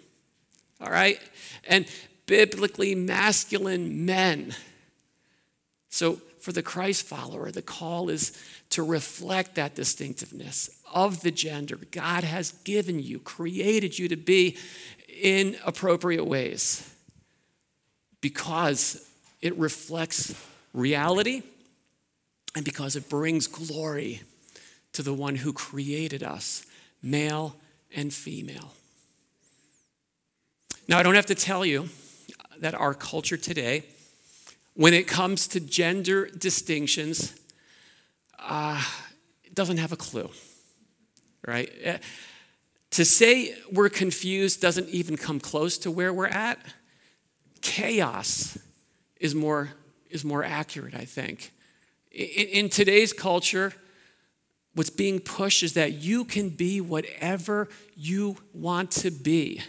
all 0.80 0.90
right? 0.90 1.20
And 1.68 1.86
biblically 2.26 2.96
masculine 2.96 4.04
men. 4.04 4.56
So, 5.88 6.20
for 6.40 6.50
the 6.50 6.62
Christ 6.62 7.06
follower, 7.06 7.52
the 7.52 7.62
call 7.62 8.08
is 8.08 8.32
to 8.70 8.82
reflect 8.82 9.56
that 9.56 9.74
distinctiveness 9.74 10.79
of 10.92 11.22
the 11.22 11.30
gender 11.30 11.78
God 11.90 12.24
has 12.24 12.52
given 12.64 13.00
you, 13.00 13.18
created 13.18 13.98
you 13.98 14.08
to 14.08 14.16
be 14.16 14.56
in 15.08 15.56
appropriate 15.64 16.24
ways 16.24 16.88
because 18.20 19.08
it 19.40 19.56
reflects 19.58 20.34
reality 20.72 21.42
and 22.54 22.64
because 22.64 22.96
it 22.96 23.08
brings 23.08 23.46
glory 23.46 24.22
to 24.92 25.02
the 25.02 25.14
one 25.14 25.36
who 25.36 25.52
created 25.52 26.22
us, 26.22 26.66
male 27.02 27.56
and 27.94 28.12
female. 28.12 28.72
Now, 30.88 30.98
I 30.98 31.02
don't 31.02 31.14
have 31.14 31.26
to 31.26 31.34
tell 31.34 31.64
you 31.64 31.88
that 32.58 32.74
our 32.74 32.94
culture 32.94 33.36
today, 33.36 33.84
when 34.74 34.92
it 34.92 35.06
comes 35.06 35.46
to 35.48 35.60
gender 35.60 36.26
distinctions, 36.26 37.38
uh, 38.38 38.82
doesn't 39.54 39.78
have 39.78 39.92
a 39.92 39.96
clue 39.96 40.30
right? 41.46 41.70
Eh, 41.82 41.98
to 42.90 43.04
say 43.04 43.54
we're 43.72 43.88
confused 43.88 44.60
doesn't 44.60 44.88
even 44.88 45.16
come 45.16 45.40
close 45.40 45.78
to 45.78 45.90
where 45.90 46.12
we're 46.12 46.26
at. 46.26 46.58
Chaos 47.60 48.58
is 49.20 49.34
more, 49.34 49.70
is 50.10 50.24
more 50.24 50.42
accurate, 50.44 50.94
I 50.94 51.04
think. 51.04 51.52
In, 52.10 52.48
in 52.48 52.68
today's 52.68 53.12
culture, 53.12 53.72
what's 54.74 54.90
being 54.90 55.20
pushed 55.20 55.62
is 55.62 55.74
that 55.74 55.92
you 55.92 56.24
can 56.24 56.48
be 56.48 56.80
whatever 56.80 57.68
you 57.96 58.36
want 58.52 58.90
to 58.92 59.10
be. 59.10 59.62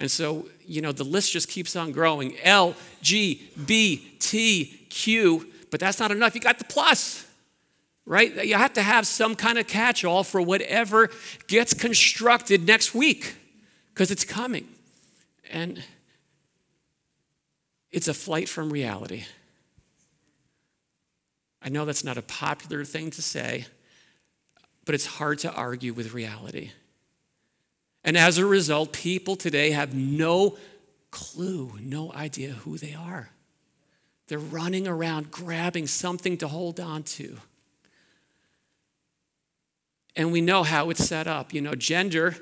And 0.00 0.10
so, 0.10 0.48
you 0.66 0.80
know, 0.80 0.92
the 0.92 1.04
list 1.04 1.32
just 1.32 1.48
keeps 1.48 1.76
on 1.76 1.92
growing 1.92 2.36
L, 2.42 2.74
G, 3.02 3.50
B, 3.66 4.16
T, 4.18 4.86
Q, 4.90 5.50
but 5.70 5.80
that's 5.80 5.98
not 5.98 6.10
enough. 6.10 6.34
You 6.34 6.40
got 6.40 6.58
the 6.58 6.64
plus, 6.64 7.23
right? 8.06 8.44
You 8.44 8.56
have 8.56 8.74
to 8.74 8.82
have 8.82 9.06
some 9.06 9.34
kind 9.34 9.58
of 9.58 9.66
catch 9.66 10.04
all 10.04 10.24
for 10.24 10.40
whatever 10.40 11.10
gets 11.46 11.74
constructed 11.74 12.66
next 12.66 12.94
week 12.94 13.34
because 13.92 14.10
it's 14.10 14.24
coming. 14.24 14.68
And 15.50 15.82
it's 17.90 18.08
a 18.08 18.14
flight 18.14 18.48
from 18.48 18.70
reality. 18.72 19.24
I 21.62 21.70
know 21.70 21.84
that's 21.84 22.04
not 22.04 22.18
a 22.18 22.22
popular 22.22 22.84
thing 22.84 23.10
to 23.12 23.22
say, 23.22 23.66
but 24.84 24.94
it's 24.94 25.06
hard 25.06 25.38
to 25.40 25.52
argue 25.52 25.94
with 25.94 26.12
reality. 26.12 26.72
And 28.02 28.18
as 28.18 28.36
a 28.36 28.44
result, 28.44 28.92
people 28.92 29.34
today 29.34 29.70
have 29.70 29.94
no 29.94 30.58
clue, 31.10 31.72
no 31.80 32.12
idea 32.12 32.50
who 32.50 32.76
they 32.76 32.92
are. 32.92 33.30
They're 34.26 34.38
running 34.38 34.86
around 34.86 35.30
grabbing 35.30 35.86
something 35.86 36.36
to 36.38 36.48
hold 36.48 36.80
on 36.80 37.02
to. 37.04 37.38
And 40.16 40.32
we 40.32 40.40
know 40.40 40.62
how 40.62 40.90
it's 40.90 41.04
set 41.04 41.26
up. 41.26 41.52
You 41.52 41.60
know, 41.60 41.74
gender, 41.74 42.36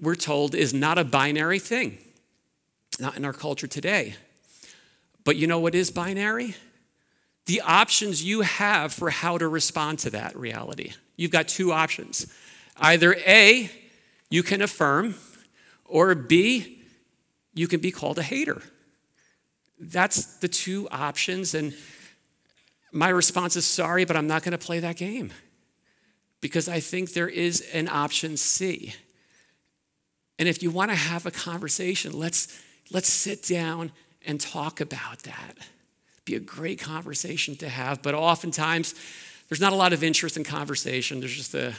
we're 0.00 0.14
told, 0.14 0.54
is 0.54 0.72
not 0.72 0.98
a 0.98 1.04
binary 1.04 1.58
thing, 1.58 1.98
not 2.98 3.16
in 3.16 3.24
our 3.24 3.32
culture 3.32 3.66
today. 3.66 4.14
But 5.24 5.36
you 5.36 5.46
know 5.46 5.60
what 5.60 5.74
is 5.74 5.90
binary? 5.90 6.56
The 7.46 7.60
options 7.60 8.24
you 8.24 8.42
have 8.42 8.92
for 8.92 9.10
how 9.10 9.38
to 9.38 9.48
respond 9.48 9.98
to 10.00 10.10
that 10.10 10.36
reality. 10.36 10.92
You've 11.16 11.30
got 11.30 11.48
two 11.48 11.72
options. 11.72 12.26
Either 12.76 13.14
A, 13.26 13.70
you 14.30 14.42
can 14.42 14.62
affirm, 14.62 15.14
or 15.84 16.14
B, 16.14 16.82
you 17.52 17.68
can 17.68 17.80
be 17.80 17.90
called 17.90 18.18
a 18.18 18.22
hater. 18.22 18.62
That's 19.78 20.38
the 20.38 20.48
two 20.48 20.88
options. 20.90 21.54
And 21.54 21.74
my 22.92 23.08
response 23.08 23.56
is 23.56 23.66
sorry, 23.66 24.04
but 24.04 24.16
I'm 24.16 24.26
not 24.26 24.42
going 24.42 24.52
to 24.52 24.58
play 24.58 24.80
that 24.80 24.96
game 24.96 25.32
because 26.42 26.68
I 26.68 26.80
think 26.80 27.12
there 27.12 27.28
is 27.28 27.62
an 27.72 27.88
option 27.88 28.36
C. 28.36 28.94
And 30.38 30.48
if 30.48 30.62
you 30.62 30.70
want 30.70 30.90
to 30.90 30.96
have 30.96 31.24
a 31.24 31.30
conversation, 31.30 32.18
let's, 32.18 32.60
let's 32.90 33.08
sit 33.08 33.44
down 33.44 33.92
and 34.26 34.38
talk 34.38 34.80
about 34.80 35.20
that. 35.20 35.56
Be 36.24 36.34
a 36.34 36.40
great 36.40 36.80
conversation 36.80 37.56
to 37.56 37.68
have, 37.68 38.02
but 38.02 38.14
oftentimes 38.14 38.94
there's 39.48 39.60
not 39.60 39.72
a 39.72 39.76
lot 39.76 39.92
of 39.92 40.02
interest 40.02 40.36
in 40.36 40.44
conversation. 40.44 41.20
There's 41.20 41.34
just 41.34 41.54
a 41.54 41.74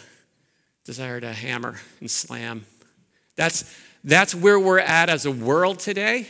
desire 0.86 1.19
to 1.19 1.34
hammer 1.34 1.80
and 1.99 2.10
slam. 2.10 2.65
That's, 3.36 3.76
that's 4.04 4.34
where 4.34 4.60
we're 4.60 4.80
at 4.80 5.10
as 5.10 5.26
a 5.26 5.32
world 5.32 5.80
today. 5.80 6.28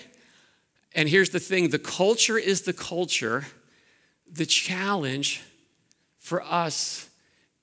And 0.95 1.07
here's 1.07 1.29
the 1.29 1.39
thing 1.39 1.69
the 1.69 1.79
culture 1.79 2.37
is 2.37 2.63
the 2.63 2.73
culture. 2.73 3.45
The 4.31 4.45
challenge 4.47 5.43
for 6.17 6.41
us 6.41 7.09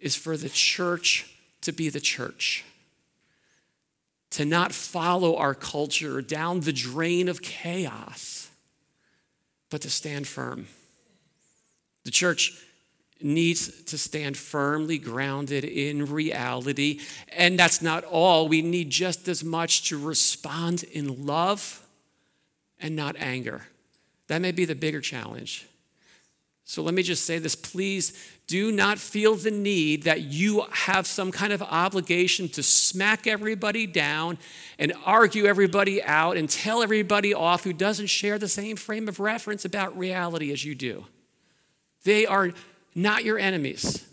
is 0.01 0.17
for 0.17 0.37
the 0.37 0.49
church 0.49 1.35
to 1.63 1.73
be 1.73 1.89
the 1.89 2.01
church, 2.01 2.65
to 4.31 4.45
not 4.45 4.73
follow 4.73 5.37
our 5.37 5.55
culture 5.55 6.23
down 6.23 6.61
the 6.61 6.73
drain 6.73 7.29
of 7.29 7.43
chaos, 7.43 8.51
but 9.71 9.83
to 9.83 9.91
stand 9.91 10.27
firm. 10.27 10.67
The 12.05 12.11
church 12.11 12.53
needs 13.23 13.83
to 13.85 13.99
stand 13.99 14.37
firmly 14.37 14.99
grounded 14.99 15.65
in 15.65 16.07
reality. 16.07 17.01
And 17.29 17.59
that's 17.59 17.83
not 17.83 18.05
all. 18.05 18.49
We 18.49 18.63
need 18.63 18.91
just 18.91 19.29
as 19.29 19.45
much 19.45 19.89
to 19.89 19.99
respond 19.99 20.85
in 20.85 21.27
love 21.27 21.87
and 22.79 22.97
not 22.97 23.17
anger. 23.19 23.67
That 24.29 24.41
may 24.41 24.53
be 24.53 24.65
the 24.65 24.75
bigger 24.75 25.01
challenge. 25.01 25.67
So 26.71 26.85
let 26.85 26.95
me 26.95 27.03
just 27.03 27.25
say 27.25 27.41
this 27.41 27.57
please 27.57 28.13
do 28.47 28.71
not 28.71 29.01
feel 29.01 29.35
the 29.35 29.51
need 29.51 30.05
that 30.05 30.21
you 30.21 30.67
have 30.71 31.05
some 31.05 31.33
kind 31.33 31.53
of 31.53 31.63
obligation 31.63 32.49
to 32.51 32.63
smack 32.63 33.27
everybody 33.27 33.89
down 33.89 34.39
and 34.79 34.93
argue 35.05 35.47
everybody 35.47 36.01
out 36.01 36.37
and 36.37 36.49
tell 36.49 36.81
everybody 36.81 37.35
off 37.35 37.65
who 37.65 37.73
doesn't 37.73 38.07
share 38.07 38.39
the 38.39 38.47
same 38.47 38.77
frame 38.77 39.09
of 39.09 39.19
reference 39.19 39.65
about 39.65 39.99
reality 39.99 40.53
as 40.53 40.65
you 40.65 40.77
do. 40.77 41.07
They 42.05 42.25
are 42.25 42.53
not 42.95 43.25
your 43.25 43.37
enemies. 43.37 44.07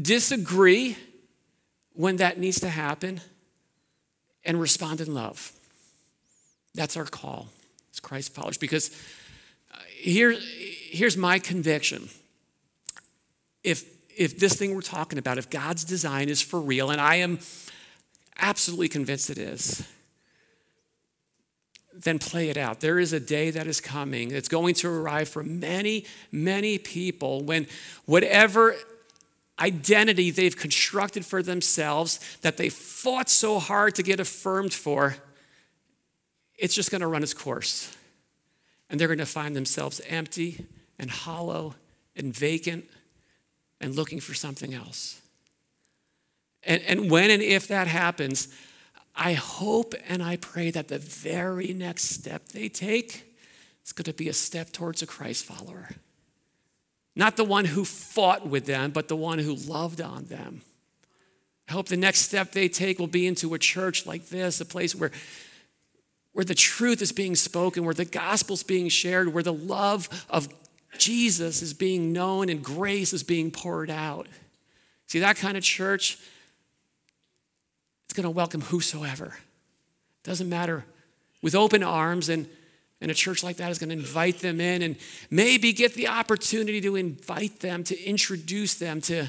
Disagree 0.00 0.96
when 1.92 2.16
that 2.16 2.38
needs 2.38 2.60
to 2.60 2.70
happen 2.70 3.20
and 4.42 4.58
respond 4.58 5.02
in 5.02 5.12
love. 5.12 5.52
That's 6.74 6.96
our 6.96 7.04
call 7.04 7.48
as 7.92 8.00
Christ 8.00 8.34
followers. 8.34 8.56
Because 8.56 8.90
uh, 9.74 9.78
here, 9.86 10.34
here's 10.90 11.16
my 11.16 11.38
conviction. 11.38 12.08
If, 13.62 13.84
if 14.16 14.38
this 14.38 14.54
thing 14.54 14.74
we're 14.74 14.80
talking 14.80 15.18
about, 15.18 15.38
if 15.38 15.50
God's 15.50 15.84
design 15.84 16.28
is 16.28 16.40
for 16.40 16.60
real, 16.60 16.90
and 16.90 17.00
I 17.00 17.16
am 17.16 17.38
absolutely 18.38 18.88
convinced 18.88 19.30
it 19.30 19.38
is, 19.38 19.86
then 21.92 22.18
play 22.18 22.48
it 22.48 22.56
out. 22.56 22.80
There 22.80 22.98
is 22.98 23.12
a 23.12 23.20
day 23.20 23.50
that 23.50 23.66
is 23.66 23.80
coming. 23.80 24.30
It's 24.30 24.48
going 24.48 24.74
to 24.76 24.88
arrive 24.88 25.28
for 25.28 25.42
many, 25.42 26.06
many 26.30 26.78
people 26.78 27.42
when 27.42 27.66
whatever 28.04 28.76
identity 29.58 30.30
they've 30.30 30.56
constructed 30.56 31.26
for 31.26 31.42
themselves 31.42 32.20
that 32.42 32.56
they 32.56 32.68
fought 32.68 33.28
so 33.28 33.58
hard 33.58 33.96
to 33.96 34.04
get 34.04 34.20
affirmed 34.20 34.72
for, 34.72 35.16
it's 36.56 36.74
just 36.74 36.92
going 36.92 37.00
to 37.00 37.08
run 37.08 37.24
its 37.24 37.34
course. 37.34 37.96
And 38.88 39.00
they're 39.00 39.08
going 39.08 39.18
to 39.18 39.26
find 39.26 39.56
themselves 39.56 40.00
empty 40.08 40.64
and 40.98 41.10
hollow 41.10 41.74
and 42.16 42.34
vacant 42.34 42.84
and 43.80 43.94
looking 43.94 44.20
for 44.20 44.34
something 44.34 44.74
else. 44.74 45.20
And, 46.64 46.82
and 46.82 47.10
when 47.10 47.30
and 47.30 47.42
if 47.42 47.68
that 47.68 47.86
happens, 47.86 48.48
I 49.14 49.32
hope 49.32 49.94
and 50.08 50.22
I 50.22 50.36
pray 50.36 50.70
that 50.70 50.88
the 50.88 50.98
very 50.98 51.72
next 51.72 52.04
step 52.04 52.48
they 52.48 52.68
take 52.68 53.34
is 53.84 53.92
going 53.92 54.04
to 54.04 54.12
be 54.12 54.28
a 54.28 54.32
step 54.32 54.72
towards 54.72 55.02
a 55.02 55.06
Christ 55.06 55.44
follower. 55.44 55.88
Not 57.16 57.36
the 57.36 57.44
one 57.44 57.64
who 57.64 57.84
fought 57.84 58.46
with 58.46 58.66
them, 58.66 58.90
but 58.92 59.08
the 59.08 59.16
one 59.16 59.40
who 59.40 59.54
loved 59.54 60.00
on 60.00 60.26
them. 60.26 60.62
I 61.68 61.72
hope 61.72 61.88
the 61.88 61.96
next 61.96 62.20
step 62.20 62.52
they 62.52 62.68
take 62.68 62.98
will 62.98 63.08
be 63.08 63.26
into 63.26 63.54
a 63.54 63.58
church 63.58 64.06
like 64.06 64.28
this, 64.28 64.60
a 64.60 64.64
place 64.64 64.94
where, 64.94 65.10
where 66.32 66.44
the 66.44 66.54
truth 66.54 67.02
is 67.02 67.12
being 67.12 67.34
spoken, 67.34 67.84
where 67.84 67.94
the 67.94 68.04
gospel's 68.04 68.62
being 68.62 68.88
shared, 68.88 69.34
where 69.34 69.42
the 69.42 69.52
love 69.52 70.08
of 70.30 70.48
Jesus 70.96 71.60
is 71.60 71.74
being 71.74 72.12
known 72.12 72.48
and 72.48 72.62
grace 72.62 73.12
is 73.12 73.22
being 73.22 73.50
poured 73.50 73.90
out. 73.90 74.26
See, 75.06 75.18
that 75.20 75.36
kind 75.36 75.56
of 75.56 75.62
church 75.62 76.18
it's 78.08 78.14
going 78.14 78.24
to 78.24 78.30
welcome 78.30 78.62
whosoever. 78.62 79.36
Doesn't 80.24 80.48
matter. 80.48 80.86
With 81.42 81.54
open 81.54 81.82
arms, 81.82 82.30
and, 82.30 82.48
and 83.02 83.10
a 83.10 83.14
church 83.14 83.44
like 83.44 83.58
that 83.58 83.70
is 83.70 83.78
going 83.78 83.90
to 83.90 83.96
invite 83.96 84.38
them 84.38 84.62
in 84.62 84.80
and 84.80 84.96
maybe 85.30 85.74
get 85.74 85.92
the 85.92 86.08
opportunity 86.08 86.80
to 86.80 86.96
invite 86.96 87.60
them, 87.60 87.84
to 87.84 88.02
introduce 88.02 88.76
them 88.76 89.02
to, 89.02 89.28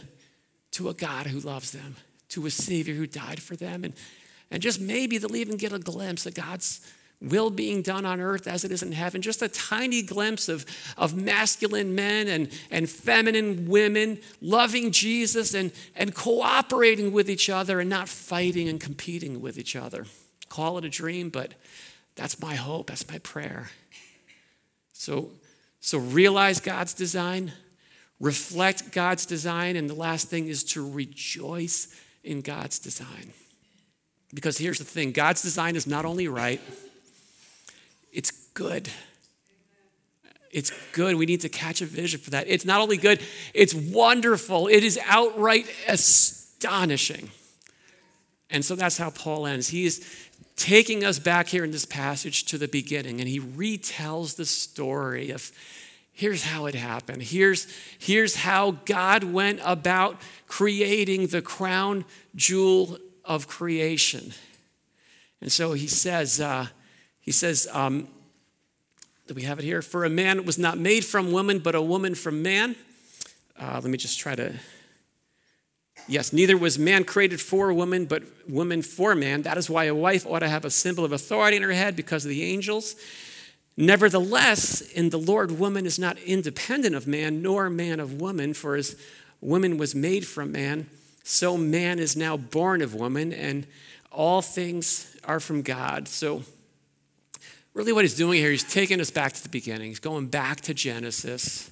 to 0.71 0.87
a 0.87 0.93
God 0.93 1.27
who 1.27 1.41
loves 1.41 1.71
them, 1.71 1.97
to 2.29 2.45
a 2.45 2.49
Savior 2.49 2.95
who 2.95 3.05
died 3.05 3.41
for 3.41 3.57
them. 3.57 3.83
And, 3.83 3.93
and 4.49 4.63
just 4.63 4.79
maybe 4.79 5.17
they'll 5.17 5.35
even 5.35 5.57
get 5.57 5.73
a 5.73 5.79
glimpse 5.79 6.25
of 6.25 6.33
God's 6.33 6.79
will 7.21 7.49
being 7.49 7.81
done 7.81 8.05
on 8.05 8.21
earth 8.21 8.47
as 8.47 8.63
it 8.63 8.71
is 8.71 8.81
in 8.81 8.93
heaven. 8.93 9.21
Just 9.21 9.41
a 9.41 9.49
tiny 9.49 10.01
glimpse 10.01 10.47
of, 10.47 10.65
of 10.97 11.15
masculine 11.15 11.93
men 11.93 12.27
and, 12.27 12.49
and 12.71 12.89
feminine 12.89 13.67
women 13.67 14.19
loving 14.41 14.91
Jesus 14.91 15.53
and, 15.53 15.71
and 15.95 16.15
cooperating 16.15 17.11
with 17.11 17.29
each 17.29 17.49
other 17.49 17.79
and 17.79 17.89
not 17.89 18.07
fighting 18.07 18.69
and 18.69 18.79
competing 18.79 19.41
with 19.41 19.57
each 19.57 19.75
other. 19.75 20.05
Call 20.47 20.77
it 20.77 20.85
a 20.85 20.89
dream, 20.89 21.29
but 21.29 21.53
that's 22.15 22.41
my 22.41 22.55
hope, 22.55 22.87
that's 22.87 23.09
my 23.09 23.17
prayer. 23.19 23.69
So, 24.93 25.31
so 25.81 25.97
realize 25.97 26.59
God's 26.59 26.93
design, 26.93 27.51
reflect 28.19 28.91
God's 28.91 29.25
design, 29.25 29.75
and 29.75 29.89
the 29.89 29.93
last 29.93 30.29
thing 30.29 30.47
is 30.47 30.63
to 30.65 30.89
rejoice 30.89 31.93
in 32.23 32.41
God's 32.41 32.79
design. 32.79 33.33
Because 34.33 34.57
here's 34.57 34.77
the 34.77 34.83
thing 34.85 35.11
God's 35.11 35.41
design 35.41 35.75
is 35.75 35.87
not 35.87 36.05
only 36.05 36.27
right, 36.27 36.61
it's 38.11 38.31
good. 38.31 38.89
It's 40.51 40.71
good. 40.93 41.15
We 41.15 41.25
need 41.25 41.41
to 41.41 41.49
catch 41.49 41.81
a 41.81 41.85
vision 41.85 42.19
for 42.19 42.31
that. 42.31 42.47
It's 42.47 42.65
not 42.65 42.81
only 42.81 42.97
good, 42.97 43.21
it's 43.53 43.73
wonderful. 43.73 44.67
It 44.67 44.83
is 44.83 44.99
outright 45.05 45.67
astonishing. 45.87 47.29
And 48.49 48.65
so 48.65 48.75
that's 48.75 48.97
how 48.97 49.11
Paul 49.11 49.45
ends. 49.45 49.69
He's 49.69 50.27
taking 50.55 51.03
us 51.03 51.19
back 51.19 51.47
here 51.47 51.63
in 51.63 51.71
this 51.71 51.85
passage 51.85 52.45
to 52.45 52.57
the 52.57 52.67
beginning, 52.67 53.19
and 53.19 53.29
he 53.29 53.39
retells 53.39 54.35
the 54.35 54.45
story 54.45 55.29
of 55.29 55.51
Here's 56.19 56.43
how 56.43 56.65
it 56.65 56.75
happened. 56.75 57.23
Here's, 57.23 57.65
here's 57.97 58.35
how 58.35 58.71
God 58.83 59.23
went 59.23 59.61
about 59.63 60.19
creating 60.49 61.27
the 61.27 61.41
crown 61.41 62.03
jewel 62.35 62.97
of 63.23 63.47
creation. 63.47 64.33
And 65.39 65.49
so 65.49 65.71
he 65.71 65.87
says, 65.87 66.41
uh, 66.41 66.67
he 67.29 67.33
says, 67.33 67.67
um, 67.73 68.07
do 69.27 69.35
we 69.35 69.43
have 69.43 69.59
it 69.59 69.63
here? 69.63 69.83
For 69.83 70.03
a 70.03 70.09
man 70.09 70.45
was 70.45 70.57
not 70.57 70.79
made 70.79 71.05
from 71.05 71.31
woman, 71.31 71.59
but 71.59 71.75
a 71.75 71.81
woman 71.81 72.15
from 72.15 72.41
man. 72.41 72.75
Uh, 73.55 73.79
let 73.83 73.83
me 73.83 73.99
just 73.99 74.17
try 74.17 74.33
to. 74.33 74.55
Yes, 76.07 76.33
neither 76.33 76.57
was 76.57 76.79
man 76.79 77.03
created 77.03 77.39
for 77.39 77.71
woman, 77.71 78.05
but 78.05 78.23
woman 78.49 78.81
for 78.81 79.13
man. 79.13 79.43
That 79.43 79.59
is 79.59 79.69
why 79.69 79.83
a 79.83 79.93
wife 79.93 80.25
ought 80.25 80.39
to 80.39 80.49
have 80.49 80.65
a 80.65 80.71
symbol 80.71 81.05
of 81.05 81.11
authority 81.11 81.57
in 81.57 81.61
her 81.61 81.71
head 81.71 81.95
because 81.95 82.25
of 82.25 82.29
the 82.29 82.43
angels. 82.43 82.95
Nevertheless, 83.77 84.81
in 84.81 85.11
the 85.11 85.19
Lord, 85.19 85.59
woman 85.59 85.85
is 85.85 85.99
not 85.99 86.17
independent 86.17 86.95
of 86.95 87.05
man, 87.05 87.43
nor 87.43 87.69
man 87.69 87.99
of 87.99 88.19
woman, 88.19 88.55
for 88.55 88.75
as 88.75 88.95
woman 89.39 89.77
was 89.77 89.93
made 89.93 90.25
from 90.25 90.51
man, 90.51 90.89
so 91.23 91.57
man 91.57 91.99
is 91.99 92.17
now 92.17 92.35
born 92.37 92.81
of 92.81 92.95
woman, 92.95 93.31
and 93.31 93.67
all 94.11 94.41
things 94.41 95.15
are 95.25 95.39
from 95.39 95.61
God. 95.61 96.07
So, 96.07 96.41
really, 97.79 97.93
what 97.93 98.03
he's 98.03 98.17
doing 98.17 98.37
here, 98.37 98.51
he's 98.51 98.65
taking 98.65 98.99
us 98.99 99.09
back 99.09 99.31
to 99.31 99.41
the 99.41 99.47
beginning. 99.47 99.87
He's 99.87 100.01
going 100.01 100.27
back 100.27 100.59
to 100.61 100.73
Genesis. 100.73 101.71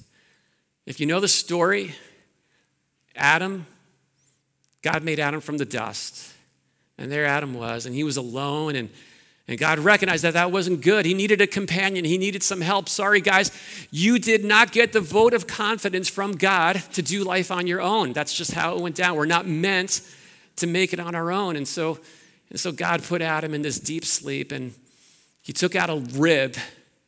If 0.86 1.02
you 1.02 1.06
know 1.06 1.20
the 1.20 1.28
story, 1.28 1.96
Adam, 3.14 3.68
God 4.82 5.04
made 5.04 5.20
Adam 5.20 5.42
from 5.42 5.58
the 5.58 5.66
dust. 5.66 6.32
And 6.98 7.12
there 7.12 7.26
Adam 7.26 7.54
was, 7.54 7.86
and 7.86 7.94
he 7.94 8.06
was 8.06 8.16
alone, 8.16 8.78
and, 8.78 8.90
and 9.50 9.60
God 9.60 9.80
recognized 9.80 10.24
that 10.24 10.36
that 10.36 10.50
wasn't 10.50 10.80
good. 10.80 11.06
He 11.06 11.14
needed 11.14 11.42
a 11.42 11.48
companion, 11.48 12.06
he 12.06 12.18
needed 12.18 12.42
some 12.42 12.62
help. 12.62 12.88
Sorry, 12.88 13.20
guys, 13.20 13.52
you 13.92 14.18
did 14.18 14.46
not 14.46 14.72
get 14.72 14.94
the 14.94 15.02
vote 15.02 15.34
of 15.34 15.46
confidence 15.46 16.08
from 16.08 16.38
God 16.38 16.82
to 16.94 17.02
do 17.02 17.26
life 17.26 17.52
on 17.52 17.68
your 17.68 17.82
own. 17.82 18.14
That's 18.14 18.34
just 18.34 18.54
how 18.54 18.78
it 18.78 18.82
went 18.82 18.96
down. 18.96 19.18
We're 19.18 19.26
not 19.26 19.46
meant 19.46 20.00
to 20.56 20.68
make 20.68 20.94
it 20.94 21.02
on 21.02 21.16
our 21.16 21.34
own. 21.34 21.58
And 21.58 21.68
so, 21.68 22.00
and 22.50 22.58
so 22.58 22.72
God 22.72 23.04
put 23.04 23.22
Adam 23.22 23.54
in 23.54 23.62
this 23.62 23.78
deep 23.78 24.06
sleep, 24.06 24.54
and 24.54 24.74
he 25.48 25.54
took 25.54 25.78
out 25.78 25.90
a 25.90 25.96
rib 25.96 26.58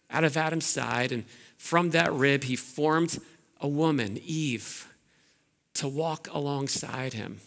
out 0.10 0.24
of 0.24 0.38
Adam's 0.38 0.66
side, 0.66 1.12
and 1.12 1.26
from 1.58 1.90
that 1.90 2.14
rib, 2.14 2.46
he 2.46 2.56
formed 2.56 3.20
a 3.60 3.68
woman, 3.68 4.18
Eve, 4.24 4.88
to 5.74 5.90
walk 5.90 6.30
alongside 6.32 7.12
him. 7.12 7.42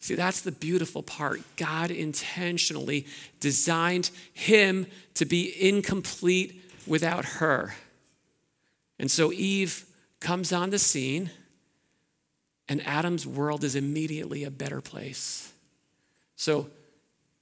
See, 0.00 0.14
that's 0.14 0.40
the 0.40 0.50
beautiful 0.50 1.02
part. 1.02 1.42
God 1.58 1.90
intentionally 1.90 3.06
designed 3.38 4.10
him 4.32 4.86
to 5.12 5.26
be 5.26 5.54
incomplete 5.60 6.58
without 6.86 7.26
her. 7.26 7.74
And 8.98 9.10
so 9.10 9.30
Eve 9.30 9.84
comes 10.20 10.54
on 10.54 10.70
the 10.70 10.78
scene, 10.78 11.32
and 12.66 12.80
Adam's 12.86 13.26
world 13.26 13.62
is 13.62 13.76
immediately 13.76 14.42
a 14.42 14.50
better 14.50 14.80
place. 14.80 15.52
So, 16.34 16.70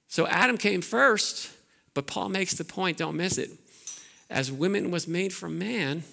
so 0.09 0.27
Adam 0.27 0.59
came 0.59 0.81
first, 0.81 1.53
but 1.97 2.07
Paul 2.07 2.29
makes 2.29 2.53
the 2.53 2.65
point, 2.65 2.99
don't 2.99 3.17
miss 3.17 3.39
it. 3.39 3.51
As 4.29 4.53
women 4.53 4.91
was 4.91 5.09
made 5.09 5.33
from 5.33 5.59
man, 5.59 6.05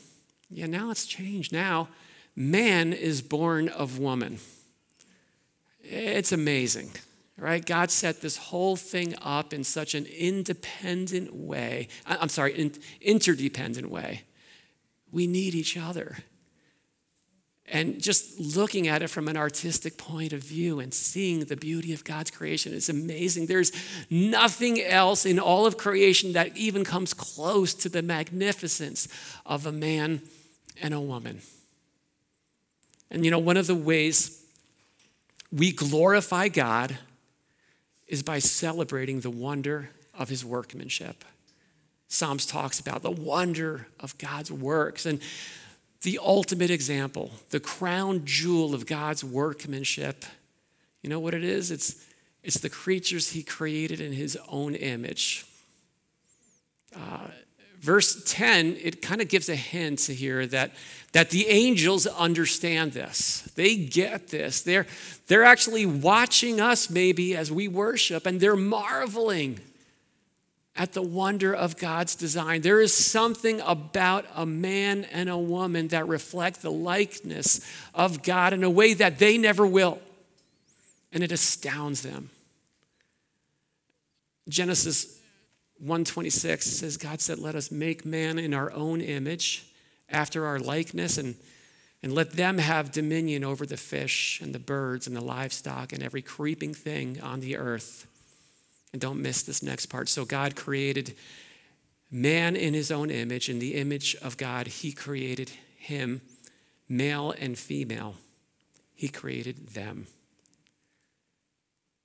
yeah, 0.50 0.66
now 0.66 0.92
it's 0.92 1.06
changed. 1.06 1.52
Now, 1.52 1.90
man 2.38 2.94
is 2.94 3.22
born 3.22 3.68
of 3.68 4.00
woman. 4.00 4.40
It's 5.82 6.32
amazing, 6.32 6.92
right? 7.38 7.66
God 7.66 7.92
set 7.92 8.22
this 8.22 8.38
whole 8.38 8.78
thing 8.78 9.14
up 9.22 9.52
in 9.54 9.66
such 9.66 9.94
an 9.94 10.06
independent 10.06 11.36
way. 11.36 11.90
I'm 12.06 12.30
sorry, 12.30 12.72
interdependent 13.02 13.90
way. 13.90 14.22
We 15.12 15.28
need 15.28 15.54
each 15.54 15.76
other. 15.76 16.20
And 17.68 18.02
just 18.02 18.40
looking 18.40 18.88
at 18.88 19.02
it 19.02 19.10
from 19.10 19.28
an 19.28 19.38
artistic 19.38 19.98
point 19.98 20.34
of 20.34 20.42
view 20.44 20.80
and 20.80 20.94
seeing 20.94 21.46
the 21.46 21.56
beauty 21.56 21.94
of 21.94 22.04
God's 22.04 22.30
creation 22.30 22.74
is 22.74 22.90
amazing. 22.90 23.46
There's 23.46 23.72
nothing 24.10 24.82
else 24.82 25.26
in 25.26 25.40
all 25.40 25.66
of 25.66 25.78
creation 25.78 26.34
that 26.34 26.56
even 26.58 26.84
comes 26.84 27.14
close 27.14 27.74
to 27.76 27.90
the 27.90 28.02
magnificence 28.02 29.08
of 29.46 29.66
a 29.66 29.72
man 29.72 30.22
and 30.82 30.94
a 30.94 31.00
woman. 31.00 31.42
And 33.10 33.24
you 33.24 33.32
know, 33.32 33.40
one 33.40 33.58
of 33.58 33.68
the 33.68 33.76
ways 33.76 34.44
we 35.52 35.72
glorify 35.72 36.50
God 36.50 36.98
is 38.08 38.24
by 38.24 38.40
celebrating 38.40 39.22
the 39.22 39.30
wonder 39.30 39.90
of 40.18 40.30
his 40.30 40.44
workmanship. 40.44 41.24
Psalms 42.08 42.46
talks 42.46 42.80
about 42.80 43.02
the 43.02 43.12
wonder 43.12 43.88
of 44.00 44.18
God's 44.18 44.52
works. 44.52 45.06
And 45.06 45.20
the 46.04 46.20
ultimate 46.22 46.70
example, 46.70 47.32
the 47.50 47.60
crown 47.60 48.22
jewel 48.26 48.76
of 48.76 48.86
God's 48.86 49.24
workmanship, 49.24 50.26
you 51.02 51.10
know 51.10 51.20
what 51.20 51.34
it 51.34 51.44
is? 51.44 51.72
It's, 51.72 52.06
it's 52.44 52.60
the 52.60 52.70
creatures 52.70 53.32
he 53.32 53.42
created 53.42 54.00
in 54.00 54.14
his 54.14 54.38
own 54.50 54.76
image. 54.76 55.46
Uh, 56.96 57.28
verse 57.80 58.22
10, 58.26 58.78
it 58.82 59.02
kind 59.02 59.22
of 59.22 59.30
gives 59.30 59.50
a 59.50 59.56
hint 59.56 60.02
here 60.02 60.46
that, 60.48 60.72
that 61.14 61.30
the 61.30 61.48
angels 61.48 62.06
understand 62.06 62.92
this. 62.92 63.50
They 63.56 63.76
get 63.76 64.28
this. 64.28 64.62
They're, 64.62 64.88
they're 65.28 65.44
actually 65.44 65.86
watching 65.86 66.62
us 66.62 66.90
maybe 66.90 67.36
as 67.36 67.52
we 67.52 67.68
worship, 67.68 68.26
and 68.26 68.40
they're 68.40 68.56
marveling 68.56 69.60
at 70.76 70.94
the 70.94 71.02
wonder 71.02 71.54
of 71.54 71.78
God's 71.78 72.16
design. 72.16 72.62
There 72.62 72.82
is 72.82 72.94
something 72.94 73.62
about 73.62 74.26
a 74.36 74.46
man 74.46 75.04
and 75.06 75.30
a 75.30 75.38
woman 75.38 75.90
that 75.90 76.08
reflect 76.08 76.62
the 76.62 76.72
likeness 76.72 77.62
of 77.94 78.24
God 78.24 78.54
in 78.54 78.64
a 78.64 78.70
way 78.70 78.94
that 78.96 79.20
they 79.20 79.38
never 79.38 79.68
will. 79.68 80.00
And 81.12 81.24
it 81.24 81.32
astounds 81.32 82.02
them. 82.02 82.32
Genesis 84.50 85.20
126 85.78 86.66
says, 86.66 86.98
God 86.98 87.22
said, 87.22 87.38
Let 87.38 87.56
us 87.56 87.70
make 87.70 88.04
man 88.04 88.40
in 88.40 88.54
our 88.54 88.72
own 88.72 89.00
image, 89.00 89.66
after 90.10 90.46
our 90.46 90.60
likeness, 90.60 91.18
and, 91.18 91.36
and 92.02 92.14
let 92.14 92.32
them 92.32 92.58
have 92.58 92.92
dominion 92.92 93.44
over 93.44 93.66
the 93.66 93.78
fish 93.78 94.42
and 94.42 94.54
the 94.54 94.60
birds 94.60 95.08
and 95.08 95.16
the 95.16 95.22
livestock 95.22 95.94
and 95.94 96.04
every 96.04 96.22
creeping 96.22 96.74
thing 96.74 97.22
on 97.22 97.40
the 97.40 97.58
earth. 97.58 98.08
And 98.94 99.02
don't 99.02 99.22
miss 99.22 99.44
this 99.44 99.62
next 99.62 99.88
part. 99.88 100.08
So 100.08 100.24
God 100.24 100.56
created 100.56 101.16
man 102.10 102.56
in 102.56 102.74
his 102.74 102.92
own 102.92 103.10
image. 103.10 103.50
In 103.50 103.60
the 103.60 103.74
image 103.74 104.16
of 104.22 104.38
God, 104.38 104.68
he 104.68 104.94
created 104.94 105.52
him, 105.76 106.22
male 106.88 107.34
and 107.40 107.58
female. 107.58 108.16
He 108.94 109.10
created 109.10 109.70
them. 109.70 110.06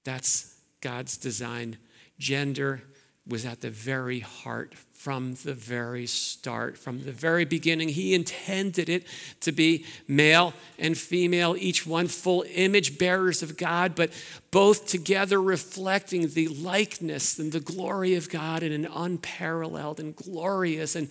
That's 0.04 0.56
God's 0.80 1.18
design. 1.18 1.76
Gender 2.18 2.82
was 3.28 3.44
at 3.44 3.60
the 3.60 3.70
very 3.70 4.20
heart 4.20 4.74
from 4.74 5.34
the 5.44 5.54
very 5.54 6.06
start. 6.06 6.78
From 6.78 7.04
the 7.04 7.12
very 7.12 7.44
beginning, 7.44 7.90
He 7.90 8.14
intended 8.14 8.88
it 8.88 9.06
to 9.42 9.52
be 9.52 9.84
male 10.08 10.54
and 10.78 10.96
female, 10.96 11.54
each 11.56 11.86
one 11.86 12.08
full 12.08 12.44
image 12.54 12.98
bearers 12.98 13.42
of 13.42 13.56
God, 13.56 13.94
but 13.94 14.10
both 14.50 14.88
together 14.88 15.40
reflecting 15.40 16.28
the 16.28 16.48
likeness 16.48 17.38
and 17.38 17.52
the 17.52 17.60
glory 17.60 18.14
of 18.14 18.30
God 18.30 18.62
in 18.62 18.72
an 18.72 18.86
unparalleled 18.86 20.00
and 20.00 20.16
glorious 20.16 20.96
and 20.96 21.08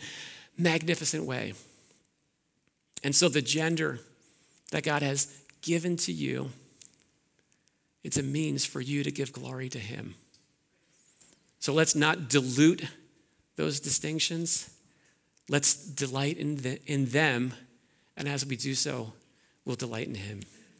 magnificent 0.58 1.24
way. 1.24 1.54
And 3.04 3.16
so, 3.16 3.30
the 3.30 3.44
gender 3.44 4.00
that 4.72 4.84
God 4.84 5.04
has 5.04 5.34
given 5.62 5.98
to 5.98 6.12
you, 6.12 6.50
it's 8.04 8.18
a 8.18 8.24
means 8.24 8.66
for 8.66 8.82
you 8.82 9.04
to 9.04 9.12
give 9.12 9.32
glory 9.32 9.70
to 9.70 9.80
Him. 9.80 10.16
So 11.60 11.74
let's 11.74 11.96
not 11.96 12.30
dilute 12.30 12.86
those 13.56 13.80
distinctions. 13.80 14.70
Let's 15.50 15.76
delight 15.76 16.38
in, 16.38 16.58
the, 16.58 16.80
in 16.86 17.06
them, 17.06 17.54
and 18.16 18.28
as 18.28 18.46
we 18.46 18.56
do 18.56 18.76
so, 18.76 19.14
we'll 19.66 19.76
delight 19.76 20.08
in 20.08 20.16
Him. 20.16 20.42